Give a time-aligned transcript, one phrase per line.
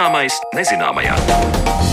[0.00, 1.89] Zināmais nezināmajā.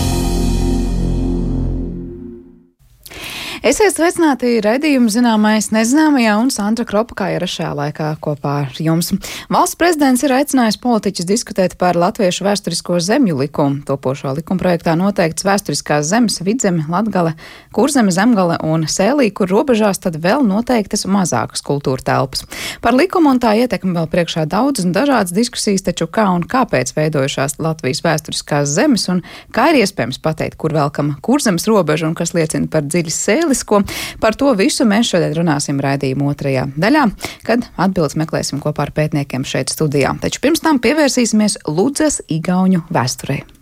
[3.68, 9.10] Esiet sveicināti raidījuma zināmais nezināmajā un Sandra Kropa kā ierašajā laikā kopā ar jums.
[9.52, 13.82] Valsts prezidents ir aicinājis politiķus diskutēt par latviešu vēsturisko zemju likumu.
[13.84, 17.34] Topošā likuma projektā noteikts vēsturiskās zemes vidzeme, latgale,
[17.76, 22.46] kurzeme, zemgale un sēlī, kur robežās tad vēl noteiktas mazākas kultūra telpas.
[22.80, 26.94] Par likumu un tā ietekmi vēl priekšā daudzas un dažādas diskusijas, taču kā un kāpēc
[26.96, 29.20] veidojušās Latvijas vēsturiskās zemes un
[29.52, 33.82] kā ir iespējams pateikt, kur velkama kurzemes robeža un kas liecina par dziļas sēles publisko.
[34.20, 37.08] Par to visu mēs šodien runāsim raidījuma otrajā daļā,
[37.46, 40.16] kad atbildes meklēsim kopā ar pētniekiem šeit studijā.
[40.20, 43.57] Taču pirms tam pievērsīsimies Ludzas Igauņu vēsturei.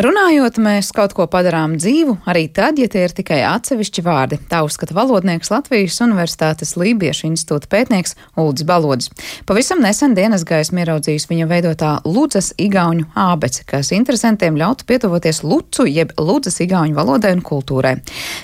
[0.00, 4.38] Runājot, mēs kaut ko padarām dzīvu, arī tad, ja tie ir tikai atsevišķi vārdi.
[4.48, 9.10] Tā uzskata valodnieks Latvijas Universitātes Lībiešu institūta pētnieks Ulris Balodis.
[9.44, 15.84] Pavisam nesen dienas gaismu ieraudzījis viņa veidotā Lūdzas igauņu ābece, kas interesantiem ļautu pietuvoties Lucu
[15.84, 17.98] jeb Lūdzas igauņu valodai un kultūrai.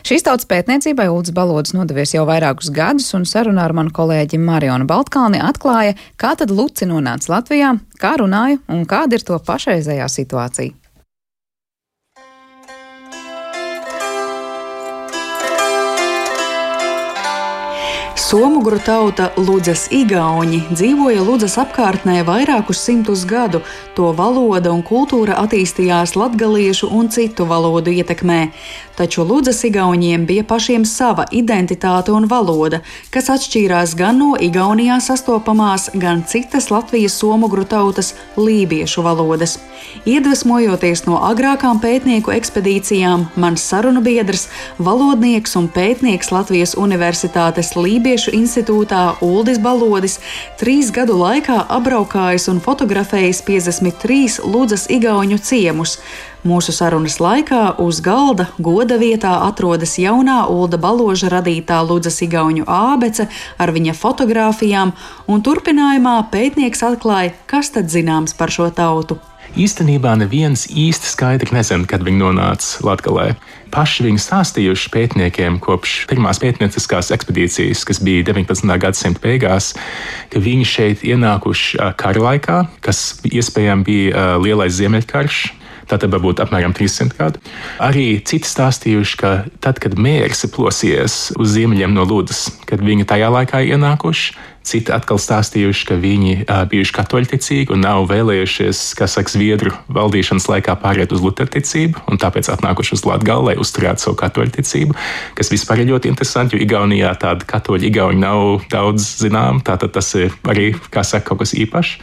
[0.04, 4.84] Šīs tautas pētniecībai Ulris Balodis nodevies jau vairākus gadus, un sarunā ar manu kolēģi Marionu
[4.90, 10.76] Baltkalni atklāja, kā tad Luci nonāca Latvijā, kā runāja un kāda ir to pašreizējā situācija.
[18.28, 23.62] Somugru tauta Ludzas Igauni dzīvoja Ludzas apkārtnē vairākus simtus gadu.
[23.96, 28.50] To valoda un kultūra attīstījās latgaliešu un citu valodu ietekmē.
[28.98, 32.82] Taču Ludzas Igauniem bija pašiem sava identitāte un valoda,
[33.14, 39.56] kas atšķīrās gan no Igaunijā sastopamās, gan citas Latvijas somugru tautas lībiešu valodas.
[40.04, 44.48] Iedvesmojoties no agrākām pētnieku ekspedīcijām, mans sarunu biedrs,
[44.82, 50.16] valodnieks un pētnieks Latvijas Universitātes Lībiešu Latviešu institūtā Uldis Balodis
[50.58, 56.00] trīs gadu laikā apbraukājis un fotografējis 53 Ludzas igauņu ciemus.
[56.42, 63.28] Mūsu sarunas laikā uz galda goda vietā atrodas jaunā Ulda Baloža radītā Ludzas igauņu ābece
[63.54, 64.96] ar viņa fotografijām,
[65.30, 69.20] un turpinājumā pētnieks atklāja, kas tad zināms par šo tautu.
[69.54, 73.38] Īstenībā neviens īsti skaidri nezina, kad viņi nonāca Latvijā.
[73.72, 78.72] Paši viņi stāstījuši pētniekiem kopš pirmās pētnieciskās ekspedīcijas, kas bija 19.
[78.80, 79.74] gadsimta beigās,
[80.32, 85.40] ka viņi šeit ienākuši kara laikā, kas iespējams bija lielais ziemeļkarš,
[85.88, 87.42] tātad varbūt apmēram 300 gadu.
[87.82, 89.32] Arī citi stāstījuši, ka
[89.64, 94.36] tad, kad mērs ir plosies uz ziemeļiem no Lūdas, kad viņi tajā laikā ienākuši,
[94.68, 100.48] Citi atkal stāstījuši, ka viņi uh, bijuši katoļticīgi un nav vēlējušies, kā saka, Zviedru valdīšanas
[100.50, 104.96] laikā pāriet uz luterticību, un tāpēc atnākuši uz Latviju, lai uzturētu savu katoļticību,
[105.38, 110.12] kas vispār ir ļoti interesanti, jo Igaunijā tāda katoļa Igauni nav daudz zinām, tātad tas
[110.20, 111.96] ir arī, kā saka, kaut kas īpašs.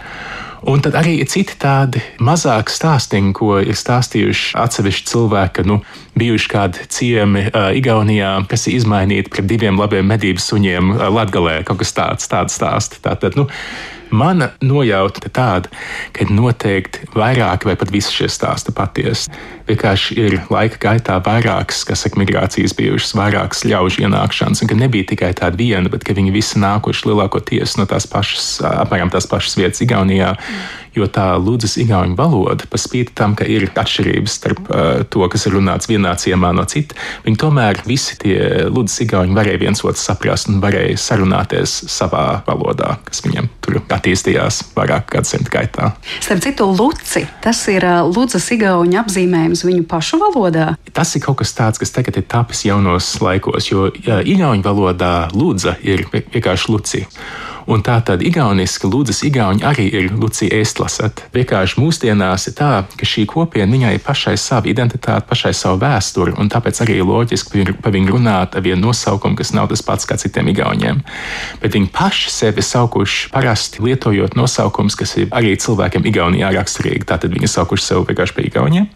[0.64, 5.82] Un tad arī ir citi tādi mazāki stāstīņi, ko ir stāstījuši atsevišķi cilvēki, nu,
[6.18, 11.60] bijuši kādi ciemi uh, Igaunijā, kas ir izmainīti pret diviem labiem medību suņiem uh, Latgalē,
[11.68, 13.04] kaut kas tāds, tāds stāsts.
[13.04, 13.50] Tātad, nu,
[14.16, 15.72] Mana nojauta tāda,
[16.16, 19.34] ka noteikti vairāki vai pat visi šie stāsti patiesi.
[19.66, 25.09] Vienkārši ir laika gaitā vairākas, kas saka, migrācijas bijušas, vairākas ļaužu ienākšanas, un ka nebija
[25.12, 28.50] tikai tāda viena, bet ka viņi visi nākuši lielākoties no tās pašas,
[28.86, 30.36] apmēram tās pašas vietas Igaunijā.
[30.36, 35.25] Mm jo tā Lūdzes igauņu valoda, pa spīti tam, ka ir atšķirības starp uh, to,
[35.31, 38.38] kas ir runāts vienā ciemā no cita, viņi tomēr visi tie
[38.72, 44.61] Lūdzes igauņi varēja viens otru saprast un varēja sarunāties savā valodā, kas viņiem tur attīstījās
[44.75, 45.91] vairāk gadsimtu gaitā.
[46.23, 50.73] Starp citu, Luci, tas ir Lūdzes igauņu apzīmējums viņu pašu valodā.
[50.95, 55.13] Tas ir kaut kas tāds, kas tagad ir tapis jaunos laikos, jo ja, igauņu valodā
[55.35, 57.09] Lūdza ir vienkārši Lucija.
[57.66, 61.24] Un tā tad igauniski Lūdzes igauņi arī ir Lucija Estlasat.
[61.34, 66.36] Vienkārši mūsdienās ir tā, ka šī kopiena viņai ir pašai sava identitāte, pašai savu vēsturi,
[66.38, 70.18] un tāpēc arī loģiski par viņu runāt ar vienu nosaukumu, kas nav tas pats kā
[70.22, 71.01] citiem igauņiem.
[71.63, 77.10] Bet viņi paši sevi saukuši parasti lietojot nosaukumus, kas ir arī cilvēkiem Igaunijā raksturīgi.
[77.10, 78.92] Tātad viņi saukuši sevi vienkārši par igauniem.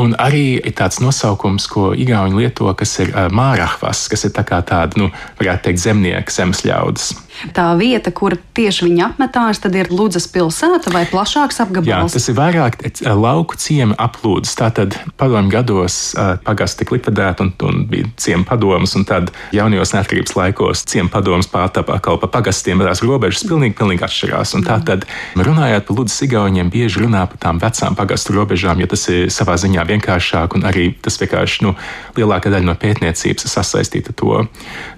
[0.00, 4.44] Un arī ir tāds nosaukums, ko Igauni lieto, kas ir uh, mārahvas, kas ir tā
[4.46, 5.10] tāda, nu,
[5.40, 7.10] varētu teikt, zemnieka zemes ļaudis.
[7.54, 11.88] Tā vieta, kur tieši viņi apmetās, tad ir Lūdzes pilsēta vai plašāks apgabals?
[11.88, 12.78] Jā, tas ir vairāk
[13.16, 14.52] lauku ciemi aplūdes.
[14.58, 19.94] Tātad padomju gados uh, pagasti tika likvidēti un, un bija ciemi padomas, un tad jaunajos
[19.96, 24.54] neatkarības laikos ciemi padomas pārtapa atkal pa pagastiem, bet tās robežas pilnīgi, pilnīgi atšķirās.
[24.58, 25.06] Un tātad,
[25.38, 29.56] runājot par Lūdzes igauņiem, bieži runā par tām vecām pagastu robežām, jo tas ir savā
[29.60, 31.74] ziņā vienkāršāk, un arī tas vienkārši nu,
[32.18, 34.38] lielākā daļa no pētniecības ir sasaistīta ar to.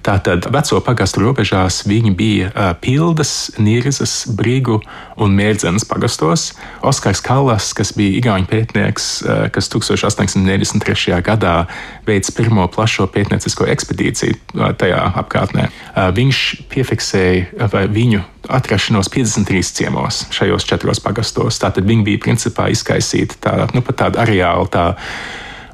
[0.06, 4.80] Tātad veco pagastu robežās viņi bija bija Pildas, Nirzas, Brigu
[5.16, 6.52] un Mērdzenes pagastos.
[6.82, 9.06] Oskars Kallas, kas bija Igaunijas pētnieks,
[9.52, 11.20] kas 1893.
[11.24, 11.66] gadā
[12.06, 14.34] veids pirmo plašo pētniecisko ekspedīciju
[14.80, 15.68] tajā apkārtnē,
[16.16, 16.42] viņš
[16.72, 21.60] piefiksēja viņu atrašanos 53 ciemos šajos četros pagastos.
[21.62, 24.66] Tātad viņi bija principā izkaisīti tā, nu, pat tādu areālu.
[24.72, 24.88] Tā,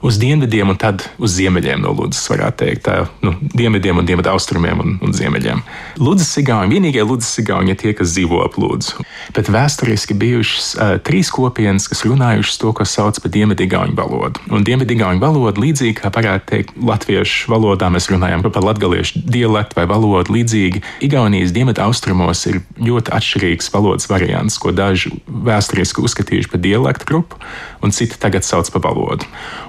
[0.03, 4.31] uz dienvidiem un tad uz ziemeļiem no Ludus, varētu teikt, tā, nu, dienvidiem un dienvidu
[4.33, 5.63] austrumiem un, un ziemeļiem.
[5.99, 9.05] Ludus Sigauņi, vienīgie Ludus Sigauņi ir tie, kas dzīvo ap Ludu.
[9.35, 14.45] Bet vēsturiski bijušas uh, trīs kopienas, kas runājušas to, ko sauc par dienvidigauņu valodu.
[14.55, 19.89] Un dienvidigauņu valoda, līdzīgi kā varētu teikt, latviešu valodā mēs runājam par latgaliešu dialektu vai
[19.91, 26.63] valodu, līdzīgi Igaunijas dienvidu austrumos ir ļoti atšķirīgs valodas variants, ko daži vēsturiski uzskatījuši par
[26.63, 27.39] dialektu grupu,
[27.83, 29.27] un citi tagad sauc par valodu.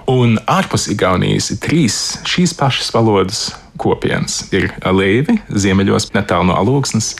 [0.09, 0.18] Un
[0.49, 3.47] ārpus Igaunijas ir trīs šīs pašas valodas
[3.79, 4.41] kopienas.
[4.55, 7.13] Ir Levi, ziemeļos, netālu no Alūksnes,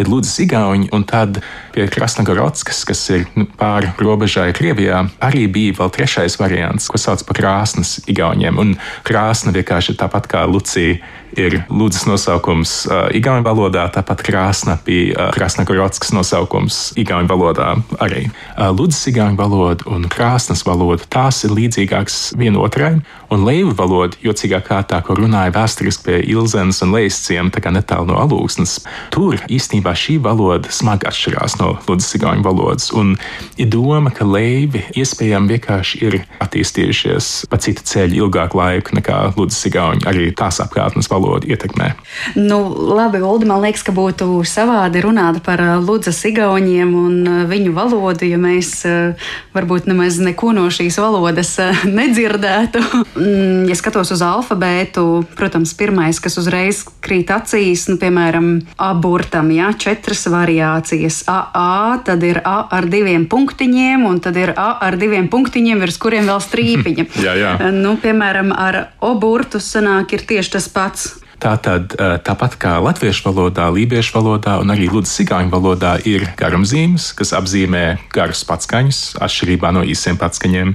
[0.00, 1.42] ir Ludus Igauni, un tad
[1.74, 7.22] pie Krasnogorodskas, kas ir nu, pāri robežai Krievijā, arī bija vēl trešais variants, ko sauc
[7.28, 8.58] par krāsnes Igauniem.
[8.60, 8.76] Un
[9.06, 10.98] krāsna vienkārši tāpat kā Lucija
[11.38, 17.68] ir Lūdzes nosaukums uh, Igaunijas valodā, tāpat krāsna bija uh, Krasnogorodskas nosaukums Igaunijas valodā
[18.02, 18.26] arī.
[18.56, 22.96] Uh, Lūdzes Igaunijas valoda un krāsnes valoda tās ir līdzīgākas vienotrai,
[23.30, 28.10] un leivu valoda, jocīgā kārtā, ko runāja vēsturiski pie Ilzenes un Leisciem, tā kā netālu
[28.10, 28.78] no Alūksnes,
[29.14, 33.14] tur īstenībā šī valoda smagi atšķirās no Lūdzes Igaunijas valodas, un
[33.60, 39.68] ir doma, ka leivi iespējami vienkārši ir attīstījušies pa citu ceļu ilgāku laiku nekā Lūdzes
[39.70, 41.92] Igaunija, arī tās apkārtnes valoda ietekmē.
[42.36, 42.62] Nu,
[42.94, 47.74] labi, Uldi, man liekas, ka būtu savādi runāt par uh, Ludzas igauņiem un uh, viņu
[47.76, 52.82] valodu, ja mēs uh, varbūt nemaz neko no šīs valodas nedzirdētu.
[53.20, 55.02] Mm, ja skatos uz alfabētu,
[55.36, 61.24] protams, pirmais, kas uzreiz krīt acīs, nu, piemēram, aburtam, ja, četras variācijas.
[61.26, 65.98] AA, tad ir A ar diviem punktiņiem, un tad ir A ar diviem punktiņiem, virs
[65.98, 67.06] kuriem vēl strīpiņa.
[67.26, 67.56] jā, jā.
[67.74, 71.10] Nu, piemēram, ar oburtu sanāk ir tieši tas pats.
[71.40, 77.84] Tātad, tāpat kā latviešu valodā, lībiešu valodā un arī ludzīgāņu valodā ir garumzīmes, kas apzīmē
[78.12, 80.74] garus patskaņus, atšķirībā no īsiem patskaņiem.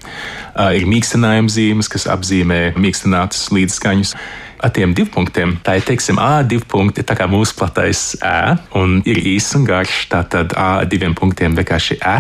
[0.79, 4.15] Ir mīkstinājuma zīmes, kas apzīmē mīkstinātus līdzskaņus.
[4.65, 9.01] Ar tiem divpunktiem, tā ir, teiksim, A divi punkti, tā kā mūsu platais ē, un
[9.05, 12.17] ir īss un garš, tātad A diviem punktiem vienkārši ē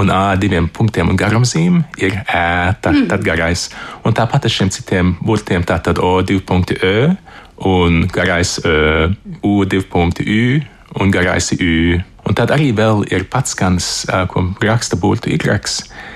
[0.00, 3.08] un A diviem punktiem un garumzīme ir ēta, mm.
[3.10, 3.68] tad garais.
[4.04, 7.10] Un tāpat ar šiem citiem burtiem, tātad O divi punkti Ö
[7.64, 9.10] un garais uh,
[9.42, 12.00] U2.U un garais U.
[12.26, 12.72] Un tad arī
[13.06, 15.38] ir patskans, uh, ko raksta burtu Y.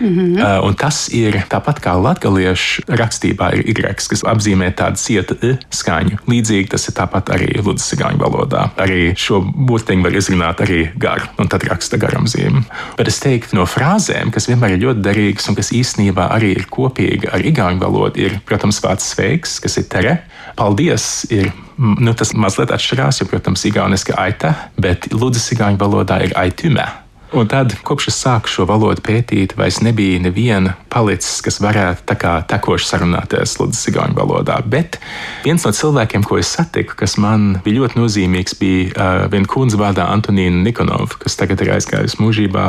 [0.01, 0.59] Mm -hmm.
[0.59, 5.59] uh, un tas ir tāpat kā latviešu rakstībā ir Y, kas apzīmē tādu cietu I
[5.71, 6.19] skaņu.
[6.27, 8.71] Līdzīgi tas ir tāpat arī Ludusigāņu valodā.
[8.77, 12.65] Arī šo burtiņu var izrunāt arī garu, un tad raksta garam zīmi.
[12.97, 16.67] Bet es teiktu, no frāzēm, kas vienmēr ir ļoti derīgas un kas īstenībā arī ir
[16.71, 20.19] kopīga ar igauņu valodu, ir, protams, vārds sveiks, kas ir tere
[20.59, 21.51] paldies ir.
[21.81, 26.85] Nu, tas mazliet atšķirās, jo, protams, igauniski aita, bet Lūdzes igauņu valodā ir aitumē.
[27.31, 32.17] Un tad, kopš es sāku šo valodu pētīt, vairs nebija neviena palicis, kas varētu tā
[32.19, 34.57] kā tekoši sarunāties Ludus Igaunijas valodā.
[34.67, 34.99] Bet
[35.45, 39.79] viens no cilvēkiem, ko es satiku, kas man bija ļoti nozīmīgs, bija uh, viena kundze
[39.79, 42.67] vārdā Antonīna Nikonova, kas tagad ir aizgājusi mūžībā.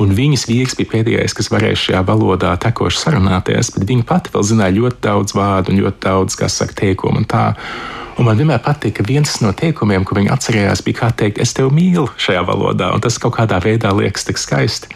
[0.00, 4.78] Viņas vīrs bija pēdējais, kas varēja šajā valodā tekoši sarunāties, bet viņa pati vēl zināja
[4.80, 7.50] ļoti daudz vārdu un ļoti daudz, kas saka, teikumu un tā.
[8.18, 11.54] Un man vienmēr patīk, ka viens no teikumiem, ko viņi atcerējās, bija kā teikt, es
[11.54, 14.90] tevi mīlu šajā valodā, un tas kaut kādā veidā liekas tik skaisti.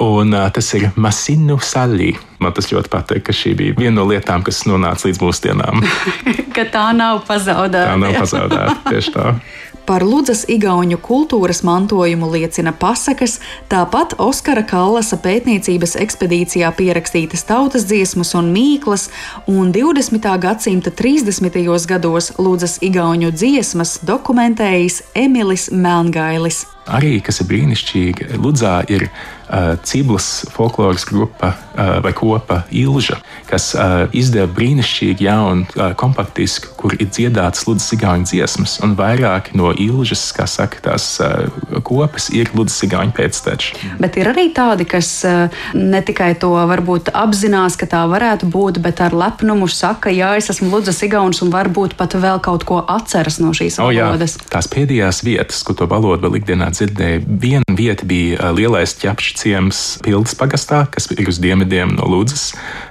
[0.00, 2.14] Un, uh, tas ir Masinu Salī.
[2.42, 5.84] Man tas ļoti patīk, ka šī bija viena no lietām, kas nonāca līdz mūsdienām.
[6.56, 7.92] ka tā nav pazaudēta.
[7.92, 9.28] Tā nav pazaudēta, tieši tā.
[9.84, 13.36] Par Ludzas igauņu kultūras mantojumu liecina pasakas,
[13.68, 19.10] tāpat Oskara Kallasa pētniecības ekspedīcijā pierakstītas tautas dziesmas un mīklas,
[19.44, 20.30] un 20.
[20.40, 21.60] gadsimta 30.
[21.90, 26.64] gados Ludzas igauņu dziesmas dokumentējis Emilis Melngailis.
[26.84, 33.16] Arī, kas ir brīnišķīgi, Ludzā ir uh, Ciblas folkloras grupa uh, vai kopa Ilža,
[33.48, 39.56] kas uh, izdeva brīnišķīgu jaunu uh, kompaktisku, kur ir dziedātas Ludzas Igaunijas dziesmas, un vairāki
[39.56, 41.48] no Ilžas, kā saka, tās uh,
[41.88, 43.80] kopas ir Ludzas Igaunijas pēcteči.
[44.04, 48.82] Bet ir arī tādi, kas uh, ne tikai to varbūt apzinās, ka tā varētu būt,
[48.84, 52.84] bet ar lepnumu saka, jā, es esmu Ludzas Igaunis un varbūt pat vēl kaut ko
[52.84, 54.36] atceras no šīs oh, valodas.
[54.36, 59.38] Jā, tās pēdējās vietas, ko to valodu vēl ikdienā dzirdēju, viena vieta bija lielais ķepšs
[59.40, 62.50] ciems Pildas pagastā, kas ir uz dienvidiem no Lūdzes.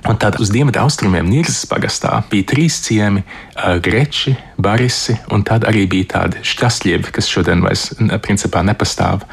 [0.09, 3.23] Un tad uz dienvidu austrumiem Nīrzes pagastā bija trīs ciemi-
[3.85, 7.91] Greči, Barisi, un tad arī bija tādi šķasļievi, kas šodien vairs
[8.23, 9.27] principā nepastāv.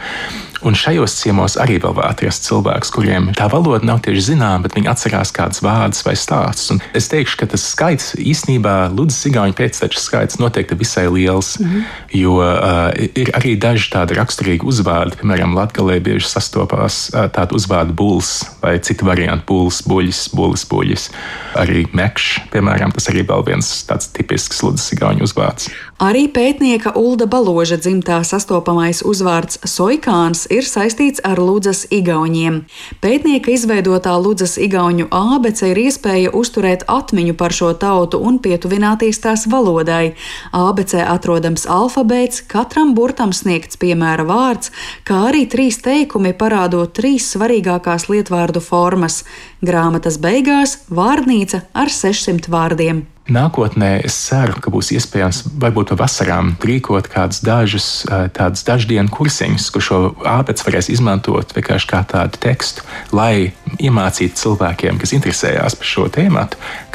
[0.61, 4.75] Un šajos ciemos arī vēl var atrast cilvēkus, kuriem tā valoda nav tieši zināma, bet
[4.77, 6.75] viņi atcerās kādus vārdus vai stāstus.
[6.75, 11.71] Un es teikšu, ka tas skaits īstenībā Ludus Zigauņa pēcteču skaits noteikti visai liels, mm
[11.71, 11.85] -hmm.
[12.21, 17.97] jo uh, ir arī daži tādi raksturīgi uzvārdi, piemēram, Latgalē bieži sastopās uh, tādu uzvārdu
[17.97, 21.09] buls vai citu variantu buls, buļs, bulis, buļs.
[21.57, 25.71] Arī mekšs, piemēram, tas arī vēl viens tāds tipisks Ludus Zigauņa uzvārds.
[26.01, 32.61] Arī pētnieka Ulda Baloža dzimtā sastopamais uzvārds Soikāns ir saistīts ar Ludzas igauņiem.
[33.03, 39.47] Pētnieka izveidotā Ludzas igauņu ābece ir iespēja uzturēt atmiņu par šo tautu un pietuvināties tās
[39.51, 40.15] valodai.
[40.57, 44.73] Ābecē atrodams alfabēts, katram burtam sniegts piemēra vārds,
[45.09, 49.23] kā arī trīs teikumi parādot trīs svarīgākās lietvārdu formas.
[49.61, 53.03] Grāmatas beigās vārnīca ar 600 vārdiem.
[53.31, 57.87] Nākotnē es ceru, ka būs iespējams varbūt pa vasarām rīkot kādus dažus
[58.35, 62.83] tādus daždienu kursiņus, kur šo āpēc varēs izmantot vienkārši kā tādu tekstu,
[63.15, 66.43] lai iemācītu cilvēkiem, kas interesējās par šo tēmu,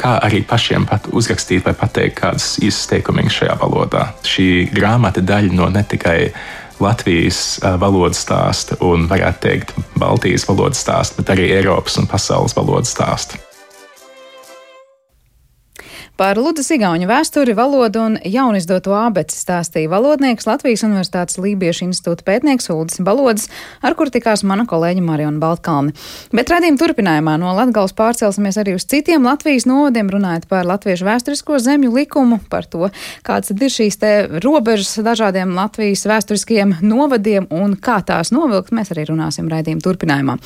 [0.02, 4.10] kā arī pašiem pat uzrakstīt vai pateikt kādus īsus teikumus šajā valodā.
[4.26, 6.18] Šī grāmata daļa no ne tikai
[6.80, 12.92] Latvijas valodas stāsta un, varētu teikt, Baltijas valodas stāsta, bet arī Eiropas un pasaules valodas
[12.92, 13.45] stāsta.
[16.16, 22.70] Par Ludas Igauņu vēsturi, valodu un jaunizdoto abeci stāstīja valodnieks Latvijas Universitātes Lībiešu institūta pētnieks
[22.72, 23.50] Uldis Balodas,
[23.84, 25.92] ar kur tikās mana kolēģa Mariona Baltkalni.
[26.32, 31.60] Bet redzījuma turpinājumā no Latgals pārcelsimies arī uz citiem Latvijas novadiem, runājot par latviešu vēsturisko
[31.66, 32.88] zemju likumu, par to,
[33.26, 39.04] kāds ir šīs te robežas dažādiem Latvijas vēsturiskajiem novadiem un kā tās novilkt, mēs arī
[39.12, 40.40] runāsim redzījuma turpinājumā.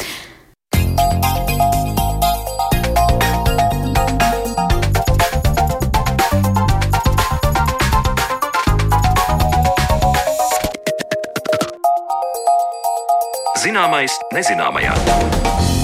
[13.60, 15.79] Zināmais nezināmajā.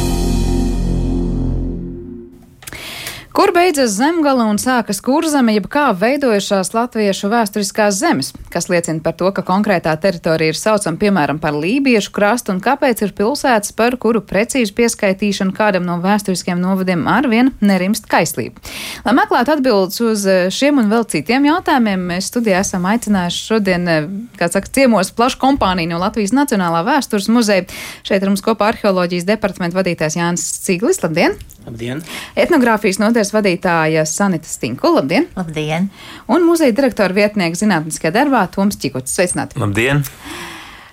[3.47, 9.15] Kur beidzas zemgala un sākas kurzeme, jeb kā veidojušās latviešu vēsturiskās zemes, kas liecina par
[9.15, 13.95] to, ka konkrētā teritorija ir saucama piemēram par lībiešu krastu un kāpēc ir pilsētas, par
[14.03, 18.59] kuru precīzu pieskaitīšanu kādam no vēsturiskiem novadiem arvien nerimst kaislība.
[19.07, 23.87] Lai meklētu atbildes uz eh, šiem un vēl citiem jautājumiem, mēs studijā esam aicinājuši šodien,
[23.87, 24.13] eh,
[24.43, 27.71] kā saka, ciemos plašu kompāniju no Latvijas Nacionālā vēstures muzeja.
[28.03, 31.07] Šeit ir mums kopā arheoloģijas departamenta vadītājs Jānis Cīglis.
[31.07, 31.39] Labdien!
[31.67, 31.99] Labdien!
[32.39, 34.91] Etnogrāfijas nodaļas vadītāja Sanita Stinku.
[34.97, 35.29] Labdien!
[35.39, 35.89] Labdien!
[36.33, 39.15] Un muzeja direktora vietnieka zinātniskajā darbā Toms Čikots.
[39.17, 39.61] Sveicināti!
[39.63, 40.03] Labdien!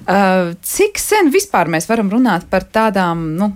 [0.04, 3.54] Uh, cik sen vispār mēs varam runāt par tādām, nu,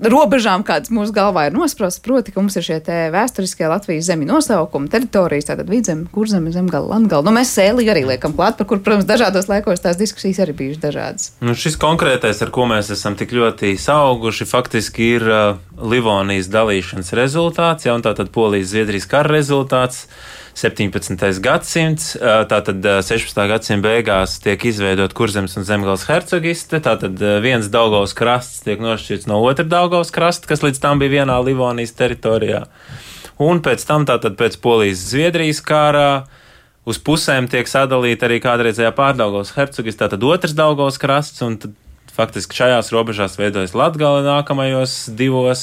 [0.00, 2.02] robežām, kādas mūsu galvā ir nosprostas.
[2.04, 2.78] Proti, ka mums ir šie
[3.14, 7.26] vēsturiskie Latvijas zemju nosaukumi, teritorijas, tātad vidzeme, kurzeme, zemgala, latgala.
[7.26, 10.82] Nu, mēs sēli arī liekam klāt, par kur, protams, dažādos laikos tās diskusijas arī bijušas
[10.84, 11.30] dažādas.
[11.44, 15.40] Nu, šis konkrētais, ar ko mēs esam tik ļoti sauguši, faktiski ir uh,
[15.80, 20.06] Livonijas dalīšanas rezultāts, ja, un tātad Polijas-Zviedrijas kara rezultāts.
[20.60, 21.40] 17.
[21.40, 22.10] gadsimts.
[22.20, 23.38] Tātad 16.
[23.48, 26.82] gadsimta beigās tiek izveidota kurzemes un zemgājas hercogiste.
[26.84, 31.38] Tātad viens Daugavas krasts tiek nošķirts no otra Daugavas krasta, kas līdz tam bija vienā
[31.46, 32.66] Livonijas teritorijā.
[33.40, 36.10] Un pēc tam, tātad pēc Polijas-Zviedrijas kārā,
[36.84, 41.72] uz pusēm tiek sadalīta arī kādreizējā pārdaugavas hercogiste, tātad otrs Daugavas krasts, un tad
[42.12, 45.62] faktiski šajās robežās veidojas Latgale nākamajos divos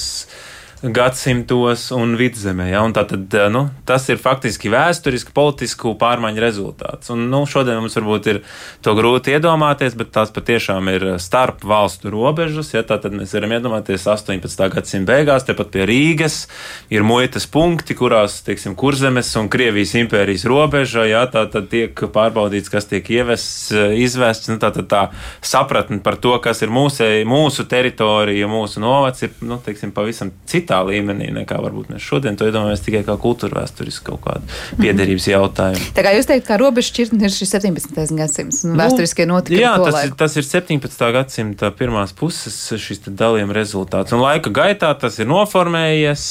[0.81, 2.69] gadsimtos un vidzemē.
[2.69, 2.83] Ja?
[2.85, 7.09] Un tātad, eh, nu, tas ir faktiski vēsturiski politisku pārmaiņu rezultāts.
[7.13, 8.41] Un, nu, šodien mums varbūt ir
[8.85, 12.73] to grūti iedomāties, bet tās patiešām ir starp valstu robežas.
[12.75, 12.83] Ja?
[12.85, 14.69] Tātad mēs varam iedomāties 18.
[14.75, 16.45] gadsimta beigās, tepat pie Rīgas
[16.93, 21.25] ir muitas punkti, kurās, teiksim, kurzemes un Krievijas impērijas robeža, ja?
[21.25, 24.51] tātad tiek pārbaudīts, kas tiek ievests, izvests.
[24.51, 25.03] Nu, tātad tā
[25.41, 30.66] sapratne par to, kas ir mūsu, mūsu teritorija, mūsu novads, ir, nu, teiksim, pavisam cita
[30.67, 35.27] citā līmenī, nekā varbūt mēs šodien to iedomājamies tikai kā kultūra vēsturiski kaut kādu piederības
[35.31, 35.85] jautājumu.
[35.95, 38.17] Tā kā jūs teikt, kā robeža šķirtne ir šis 17.
[38.17, 39.61] gadsimts un nu, vēsturiskie notikumi.
[39.63, 41.05] Jā, tas ir, tas ir 17.
[41.15, 44.15] gadsimta pirmās puses šis dalījuma rezultāts.
[44.15, 46.27] Un laika gaitā tas ir noformējies,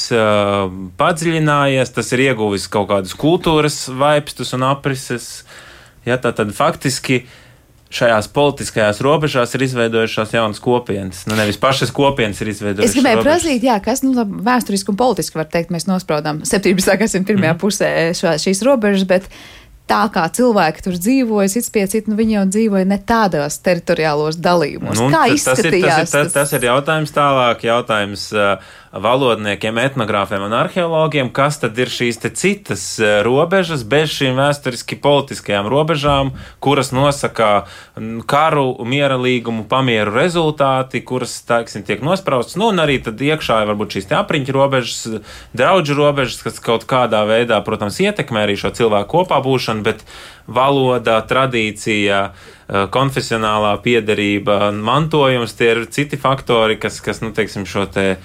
[1.00, 5.31] padziļinājies, tas ir ieguvis kaut kādus kultūras vaipstus un aprises.
[6.07, 7.43] Ja, tā tad faktiski uh,
[7.93, 11.23] šajās politiskajās robežās ir izveidojušās jaunas kopienas.
[11.31, 12.90] Nu, nevis pašas kopienas ir izveidojušās.
[12.90, 14.14] Es gribēju prasīt, jā, kas nu,
[14.47, 16.97] vēsturiski un politiski var teikt, mēs nospraudām 17.
[16.99, 17.62] gadsimta pirmajā mm.
[17.62, 19.31] pusē šo, šīs robežas, bet
[19.87, 24.38] tā kā cilvēki tur dzīvoja, cits pie cita, nu viņi jau dzīvoja ne tādos teritoriālos
[24.43, 24.99] dalījumos.
[24.99, 25.55] Nu, kā izskatījās?
[25.55, 31.31] Tas ir, tas, ir, tas, tas ir jautājums tālāk, jautājums uh, valodniekiem, etnogrāfiem un arheologiem,
[31.35, 37.66] kas tad ir šīs citas uh, robežas bez šīm vēsturiski politiskajām robežām, kuras nosaka
[38.28, 43.73] karu, miera līgumu, pamieru rezultāti, kuras, teiksim, tiek nospraustas, nu un arī tad iekšā ir
[43.73, 45.21] varbūt šīs apriņķu robežas,
[45.57, 50.05] draudžu robežas, kas kaut kādā veidā, protams, ietekmē arī šo cilvēku kopā būšanu bet
[50.47, 57.87] valoda, tradīcija, eh, konfesionālā piedarība, mantojums tie ir citi faktori, kas, kas nu, teiksim, šo
[57.87, 58.16] te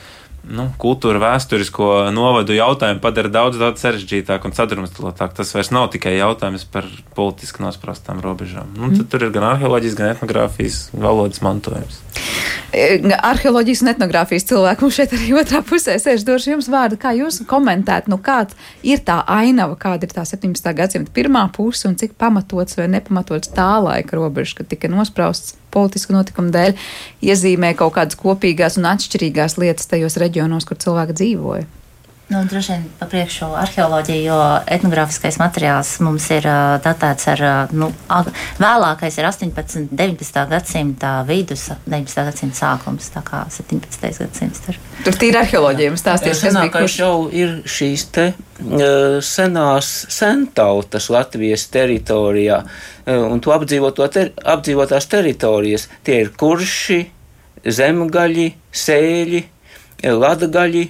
[0.50, 5.38] nu, kultūra vēsturisko novadu jautājumu padara daudz, daudz sarežģītāku un sadrumstalotāku.
[5.38, 8.72] Tas vairs nav tikai jautājums par politiski nosprostām robežām.
[8.74, 9.06] Nu, mm.
[9.12, 12.02] Tur ir gan arheoloģijas, gan etnogrāfijas valodas mantojums.
[12.74, 16.26] E, arheoloģijas un etnogrāfijas cilvēku mums šeit arī otrā pusē sēž.
[16.28, 18.58] Došu jums vārdu, kā jūs komentētu, nu, kāda
[18.88, 20.74] ir tā ainava, kāda ir tā 17.
[20.78, 26.16] gadsimta pirmā puse un cik pamatots vai nepamatots tā laika robeža, kad tika nosprausts politisku
[26.16, 26.76] notikumu dēļ
[27.26, 31.70] iezīmē kaut kādas kopīgās un atšķirīgās lietas tajos reģionos, kur cilvēki dzīvoja.
[32.32, 34.36] Nu, droši vien pa priekšu arheoloģija, jo
[34.72, 37.90] etnogrāfiskais materiāls mums ir uh, datēts ar, uh, nu,
[38.56, 40.40] vēlākais ir 18, 19.
[40.54, 42.24] gadsimta vidus, 19.
[42.30, 44.14] gadsimta sākums, tā kā 17.
[44.22, 44.62] gadsimts.
[44.64, 46.72] Tur, tur tīri arheoloģija mums stāstīs, kas bija.
[46.78, 54.32] Kurš jau ir šīs te uh, senās centautas Latvijas teritorijā, uh, un to apdzīvoto ter,
[54.56, 55.90] apdzīvotās teritorijas.
[56.08, 57.02] Tie ir kurši,
[57.68, 58.50] zemgaļi,
[58.86, 59.46] sēļi,
[60.16, 60.88] latgaļi,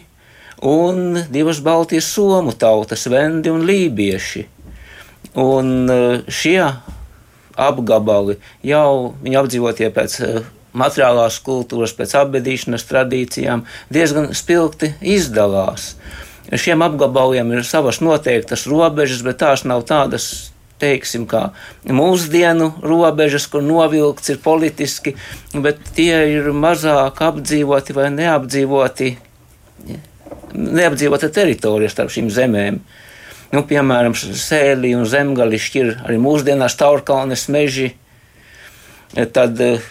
[0.62, 4.46] un divas Baltijas somu tautas, vendi un lībieši.
[5.42, 6.00] Un e,
[6.32, 6.62] šie
[7.58, 10.32] apgabali jau viņi apdzīvotie pēc e,
[10.78, 15.96] materiālās kultūras, pēc apbedīšanas tradīcijām diezgan spilgti izdalās.
[16.52, 20.52] Šiem apgabaliem ir savas noteiktas robežas, bet tās nav tādas
[20.82, 21.52] teiksim, kā
[21.86, 25.14] mūsdienu robežas, kur novilkts ir politiski,
[25.54, 29.12] bet tie ir mazāk apdzīvoti vai neapdzīvoti
[30.54, 32.82] neapdzīvota teritorija starp šīm zemēm.
[33.52, 37.90] Nu, piemēram, sēlī un zemgali šķir arī mūsdienās taurkalnes meži.
[39.36, 39.90] Tad uh,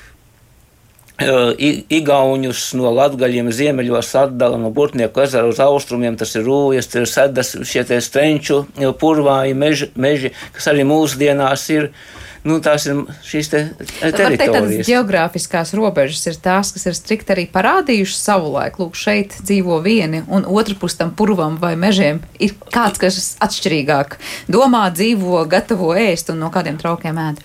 [1.92, 7.12] Igaunus no latgaļiem ziemeļos atdala no Burtnieku ezera uz austrumiem, tas ir rūjas, tas ir
[7.12, 8.62] sedas, šie strenču
[9.00, 11.90] purvāji meži, meži, kas arī mūsdienās ir.
[11.90, 13.62] Uh, nu, tās ir šīs te
[14.00, 14.88] teritorijas.
[14.88, 18.81] Geogrāfiskās robežas ir tās, kas ir strikt arī parādījušas savulaik.
[18.81, 24.18] Lūk, šeit dzīvo vieni, un otru pus tam purvam vai mežiem ir kāds, kas atšķirīgāk
[24.50, 27.42] domā, dzīvo, gatavo ēst un no kādiem traukiem ēd.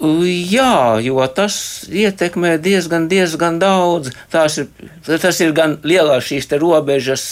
[0.00, 4.14] Jā, jo tas ietekmē diezgan, diezgan daudz.
[4.32, 4.70] Tās ir,
[5.04, 7.26] tas ir gan lielās šīs robežas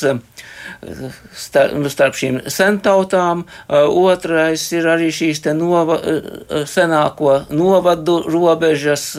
[1.34, 5.98] starp, starp šīm sentautām, otrais ir arī šīs nova,
[6.68, 9.14] senāko novadu robežas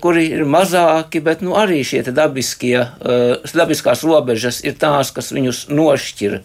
[0.00, 2.78] kuri ir mazāki, bet nu, arī šie dabiskie,
[3.54, 6.42] dabiskās robežas ir tās, kas viņus nošķir.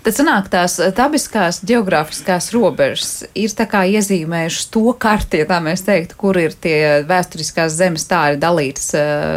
[0.00, 5.84] Tad sanāk tās dabiskās geogrāfiskās robežas ir tā kā iezīmējušas to karti, ja tā mēs
[5.86, 8.88] teiktu, kur ir tie vēsturiskās zemes tā ir dalītas,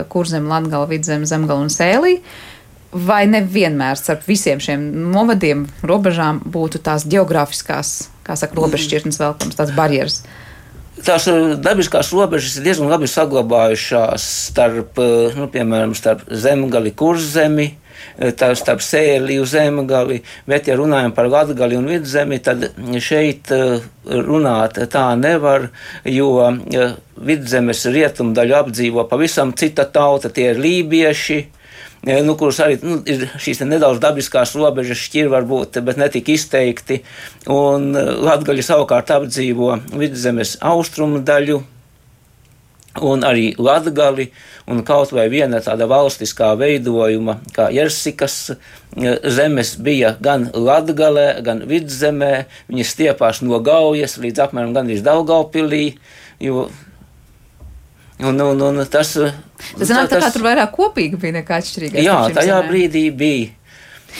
[0.09, 2.15] kur zem Latgala, Vidzem, Zemgala un Sēlī.
[2.23, 2.52] Uh,
[2.93, 7.93] vai nevienmēr starp visiem šiem novadiem, robežām būtu tās geogrāfiskās,
[8.25, 10.21] kā saka, robežšķirtnes velkams, tās barjeras?
[11.03, 17.65] Tās eh, dabiskās robežas ir diezgan labi saglabājušās starp, eh, nu, piemēram, starp zemgali, kurzemi,
[18.21, 22.69] eh, starp sēliju zemgali, bet, ja runājam par latgali un vidzemi, tad
[23.01, 23.49] šeit
[24.05, 25.71] runāt tā nevar,
[26.05, 26.29] jo
[27.17, 31.41] vidzemes rietumdaļu apdzīvo pavisam cita tauta, tie ir lībieši,
[32.03, 36.99] nu, kurus arī nu, ir šīs nedaudz dabiskās robežas šķir, varbūt, bet netik izteikti.
[37.51, 41.61] Un eh, Latgaļi savukārt apdzīvo vidzemes austrumu daļu.
[43.01, 44.27] Un arī latgali,
[44.69, 51.63] un kaut vai viena tāda valstiskā veidojuma, kā Jersikas eh, zemes, bija gan latgalē, gan
[51.71, 52.33] vidzemē.
[52.67, 55.85] Viņas stiepās no Gaujas līdz apmēram gandrīz Daugaupilī,
[56.43, 56.67] jo
[58.21, 62.03] Un, un, un tas tas nāk tā, kā tur vairāk kopīgi bija nekā atšķirīgi.
[62.05, 62.69] Jā, tajā zemē.
[62.69, 63.51] brīdī bija.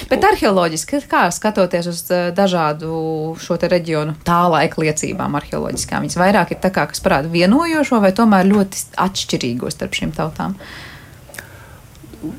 [0.10, 2.00] Bet arheoloģiski, kā skatoties uz
[2.34, 8.02] dažādu šo reģionu tā laika liecībām, arheoloģiskām, viņas vairāk ir tā kā, kas parāda vienojošo
[8.02, 10.58] vai tomēr ļoti atšķirīgo starp šīm tautām?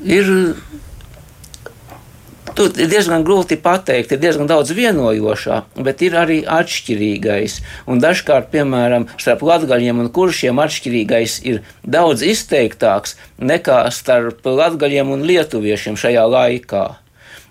[0.03, 0.27] Ir
[2.55, 7.57] Tur ir diezgan grūti pateikt, ir diezgan daudz vienojošā, bet ir arī atšķirīgais.
[7.91, 15.25] Un dažkārt, piemēram, starp latgaļiem un kuršiem atšķirīgais ir daudz izteiktāks nekā starp latgaļiem un
[15.27, 16.85] lietuviešiem šajā laikā.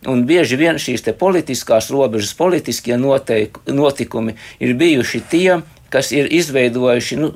[0.08, 5.60] Un bieži vien šīs politiskās robežas, politiskie noteik, notikumi ir bijuši tie,
[5.92, 7.20] kas ir izveidojuši.
[7.20, 7.34] Nu,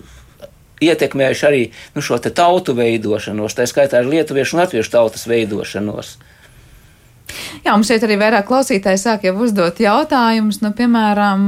[0.79, 1.63] Ietekmējuši arī
[1.97, 6.13] nu, šo tautu veidošanos, tā skaitā arī lietuviešu un latviešu tautas veidošanos.
[7.65, 10.61] Jā, mums šeit arī vairāk klausītāji sāk jau uzdot jautājumus.
[10.65, 11.47] Nu, piemēram,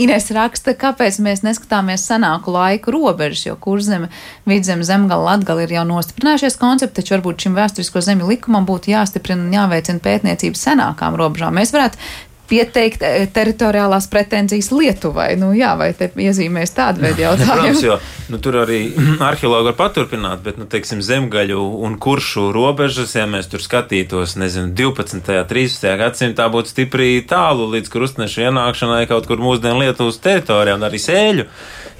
[0.00, 4.10] Ines raksta, kāpēc mēs neskatāmies senāku laiku robežas, jo kurzeme,
[4.48, 9.46] vidzeme, zemgala, latgala ir jau nostiprinājušies koncepti, taču varbūt šim vēsturisko zemju likumam būtu jāstiprina
[9.46, 11.56] un jāveicina pētniecība senākām robežām.
[11.58, 12.00] Mēs varētu
[12.48, 15.34] pieteikt eh, teritoriālās pretenzijas Lietuvai.
[15.40, 17.54] Nu, jā, vai te iezīmēs tādu veidu jautājumu?
[17.54, 17.98] Protams, jo
[18.32, 18.80] nu, tur arī
[19.28, 24.72] arheologi var paturpināt, bet, nu, teiksim, zemgaļu un kuršu robežas, ja mēs tur skatītos, nezinu,
[24.76, 25.20] 12.
[25.20, 25.88] un 13.
[26.00, 31.48] gadsimtā būtu stipri tālu līdz krustnešu ienākšanai kaut kur mūsdienu Lietuvas teritorijā un arī sēļu.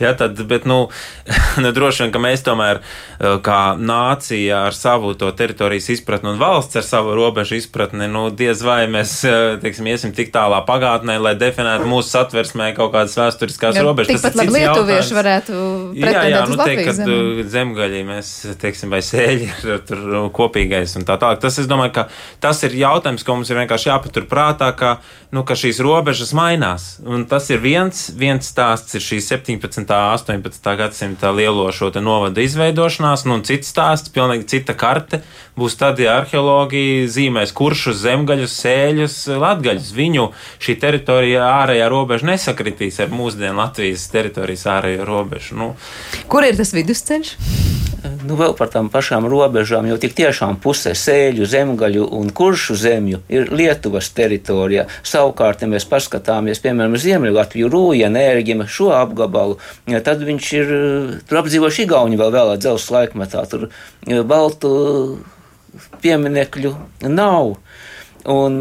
[0.01, 0.89] Ja, tad, bet, nu,
[1.63, 6.41] nu, droši vien, ka mēs tomēr, eh, kā nācija ar savu to teritorijas izpratni un
[6.41, 11.17] valsts ar savu robežu izpratni, nu, diez vai mēs, eh, teiksim, iesim tik tālā pagātnē,
[11.23, 14.13] lai definētu mūsu satversmē kaut kādas vēsturiskās ja, robežas.
[14.13, 15.57] Tikpat labi lietuvieši varētu
[15.99, 17.15] jā, jā, nu, teikt, kad zemi.
[17.15, 21.41] Uh, zemgaļi mēs, teiksim, vai sēļi ir tur uh, kopīgais un tā tālāk.
[21.43, 22.07] Tas, es domāju, ka
[22.45, 24.97] tas ir jautājums, ko mums ir vienkārši jāpatur prātā, ka,
[25.35, 26.89] nu, ka šīs robežas mainās.
[27.05, 29.89] Un tas ir viens, viens stāsts ir šī 17.
[29.95, 30.75] 18.
[30.81, 35.23] gadsimta lielo šo novadu izveidošanās, nu, un cits stāsts, pilnīgi cita karte,
[35.59, 39.93] būs tad, ja arheologi zīmēs kuršus, zemgaļus, sēļus, latgaļus.
[39.95, 40.24] Viņu
[40.63, 45.59] šī teritorija ārējā robeža nesakritīs ar mūsdienu Latvijas teritorijas ārējo robežu.
[45.61, 45.73] Nu,
[46.31, 47.37] Kur ir tas vidusceļš?
[48.05, 53.23] Nu, vēl par tām pašām robežām, jo tik tiešām pusē sēļu, zemgaļu un kuršu zemju
[53.33, 54.85] ir Lietuvas teritorijā.
[55.07, 59.57] Savukārt, ja mēs paskatāmies, piemēram, Ziemeļlatviju, Rūja, Nērģima, šo apgabalu,
[60.05, 60.75] tad viņš ir,
[61.29, 63.71] tur apdzīvoši Igauni vēl vēlā dzelzs laikmetā, tur
[64.29, 64.75] baltu
[66.05, 66.75] pieminekļu
[67.09, 67.57] nav.
[68.35, 68.61] Un,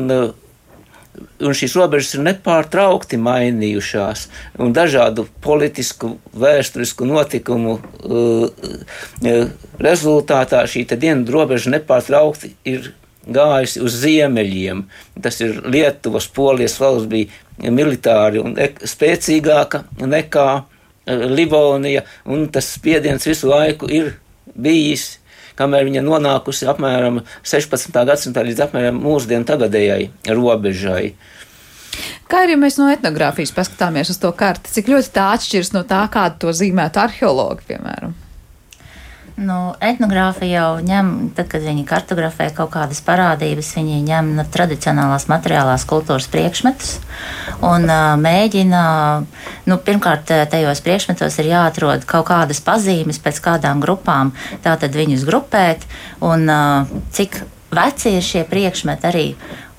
[1.43, 4.27] un šīs robežas ir nepārtraukti mainījušās,
[4.63, 12.91] un dažādu politisku, vēsturisku notikumu uh, uh, rezultātā šī dienvidu robeža nepārtraukti ir
[13.23, 14.83] gājusi uz ziemeļiem.
[15.23, 23.27] Tas ir Lietuvas, Polijas valsts bija militāri un spēcīgāka nekā uh, Livonija, un tas spiediens
[23.27, 24.15] visu laiku ir
[24.53, 25.22] bijis
[25.59, 27.93] kamēr viņa nonākusi apmēram 16.
[28.09, 31.13] gadsimtā līdz apmēram mūsdienu tagadējai robežai.
[32.29, 36.01] Kā arī mēs no etnogrāfijas paskatāmies uz to karti, cik ļoti tā atšķiras no tā,
[36.13, 38.15] kādu to zīmētu arheologi, piemēram?
[39.33, 45.25] Nu, etnogrāfija jau ņem, tad, kad viņi kartografē kaut kādas parādības, viņi ņem no tradicionālās
[45.31, 46.99] materiālās kultūras priekšmetus
[47.65, 48.83] un uh, mēģina,
[49.65, 55.89] nu, pirmkārt, tajos priekšmetos ir jāatrod kaut kādas pazīmes pēc kādām grupām, tātad viņus grupēt
[56.21, 57.41] un uh, cik
[57.73, 59.27] veci ir šie priekšmeti arī.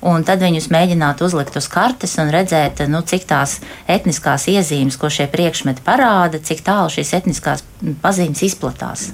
[0.05, 3.57] Un tad viņus mēģināt uzlikt uz kartes un redzēt, nu, cik tās
[3.89, 7.65] etniskās iezīmes, ko šie priekšmeti parāda, cik tālu šīs etniskās
[8.03, 9.09] pazīmes izplatās.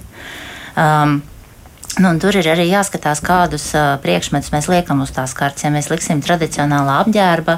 [0.76, 1.22] Um,
[2.00, 5.66] Nu, tur ir arī jāskatās, kādus uh, priekšmetus mēs liekam uz tās kartes.
[5.66, 7.58] Ja mēs liksim tradicionālā apģērba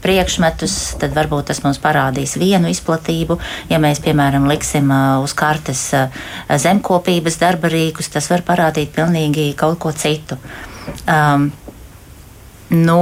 [0.00, 3.36] priekšmetus, tad varbūt tas mums parādīs vienu izplatību.
[3.68, 9.50] Ja mēs, piemēram, liksim uh, uz kartes uh, zemkopības darba rīkus, tas var parādīt pilnīgi
[9.60, 10.40] kaut ko citu.
[11.04, 11.50] Um,
[12.70, 13.00] nu,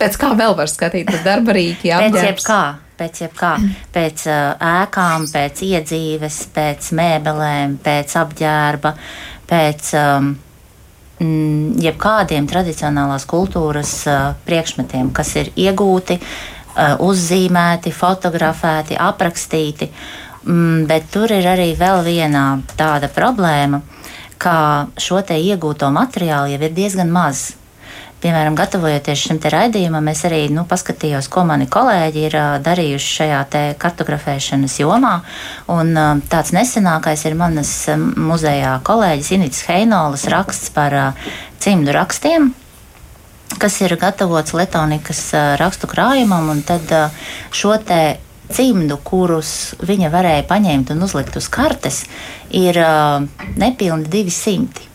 [0.00, 1.92] pēc kā vēl var skatīties darba rīki?
[1.92, 2.20] Apģērbs?
[2.20, 2.62] Pēc jebkā
[3.00, 3.54] pēc jebkā,
[3.94, 8.94] pēc uh, ēkām, pēc iedzīves, pēc mēbelēm, pēc apģērba,
[9.48, 10.30] pēc um,
[11.80, 19.90] jebkādiem tradicionālās kultūras uh, priekšmetiem, kas ir iegūti, uh, uzzīmēti, fotografēti, aprakstīti.
[20.44, 22.44] Mm, bet tur ir arī vēl viena
[22.76, 23.82] tāda problēma,
[24.40, 27.50] ka šo te iegūto materiālu jau ir diezgan maz
[28.20, 33.42] piemēram, gatavojoties šim raidījumam, es arī nu, paskatījos, ko mani kolēģi ir darījuši šajā
[33.80, 35.16] kartografēšanas jomā.
[35.72, 35.92] Un,
[36.30, 41.14] tāds nesenākais ir manas muzejā kolēģis Inits Heinolas raksts par
[41.60, 42.52] cimdu rakstiem
[43.60, 45.24] kas ir gatavots Latvijas
[45.58, 46.92] rakstu krājumam, un tad
[47.50, 52.04] šo te cimdu, kurus viņa varēja paņemt un uzlikt uz kartes,
[52.50, 52.78] ir
[53.60, 54.89] nepilni 200.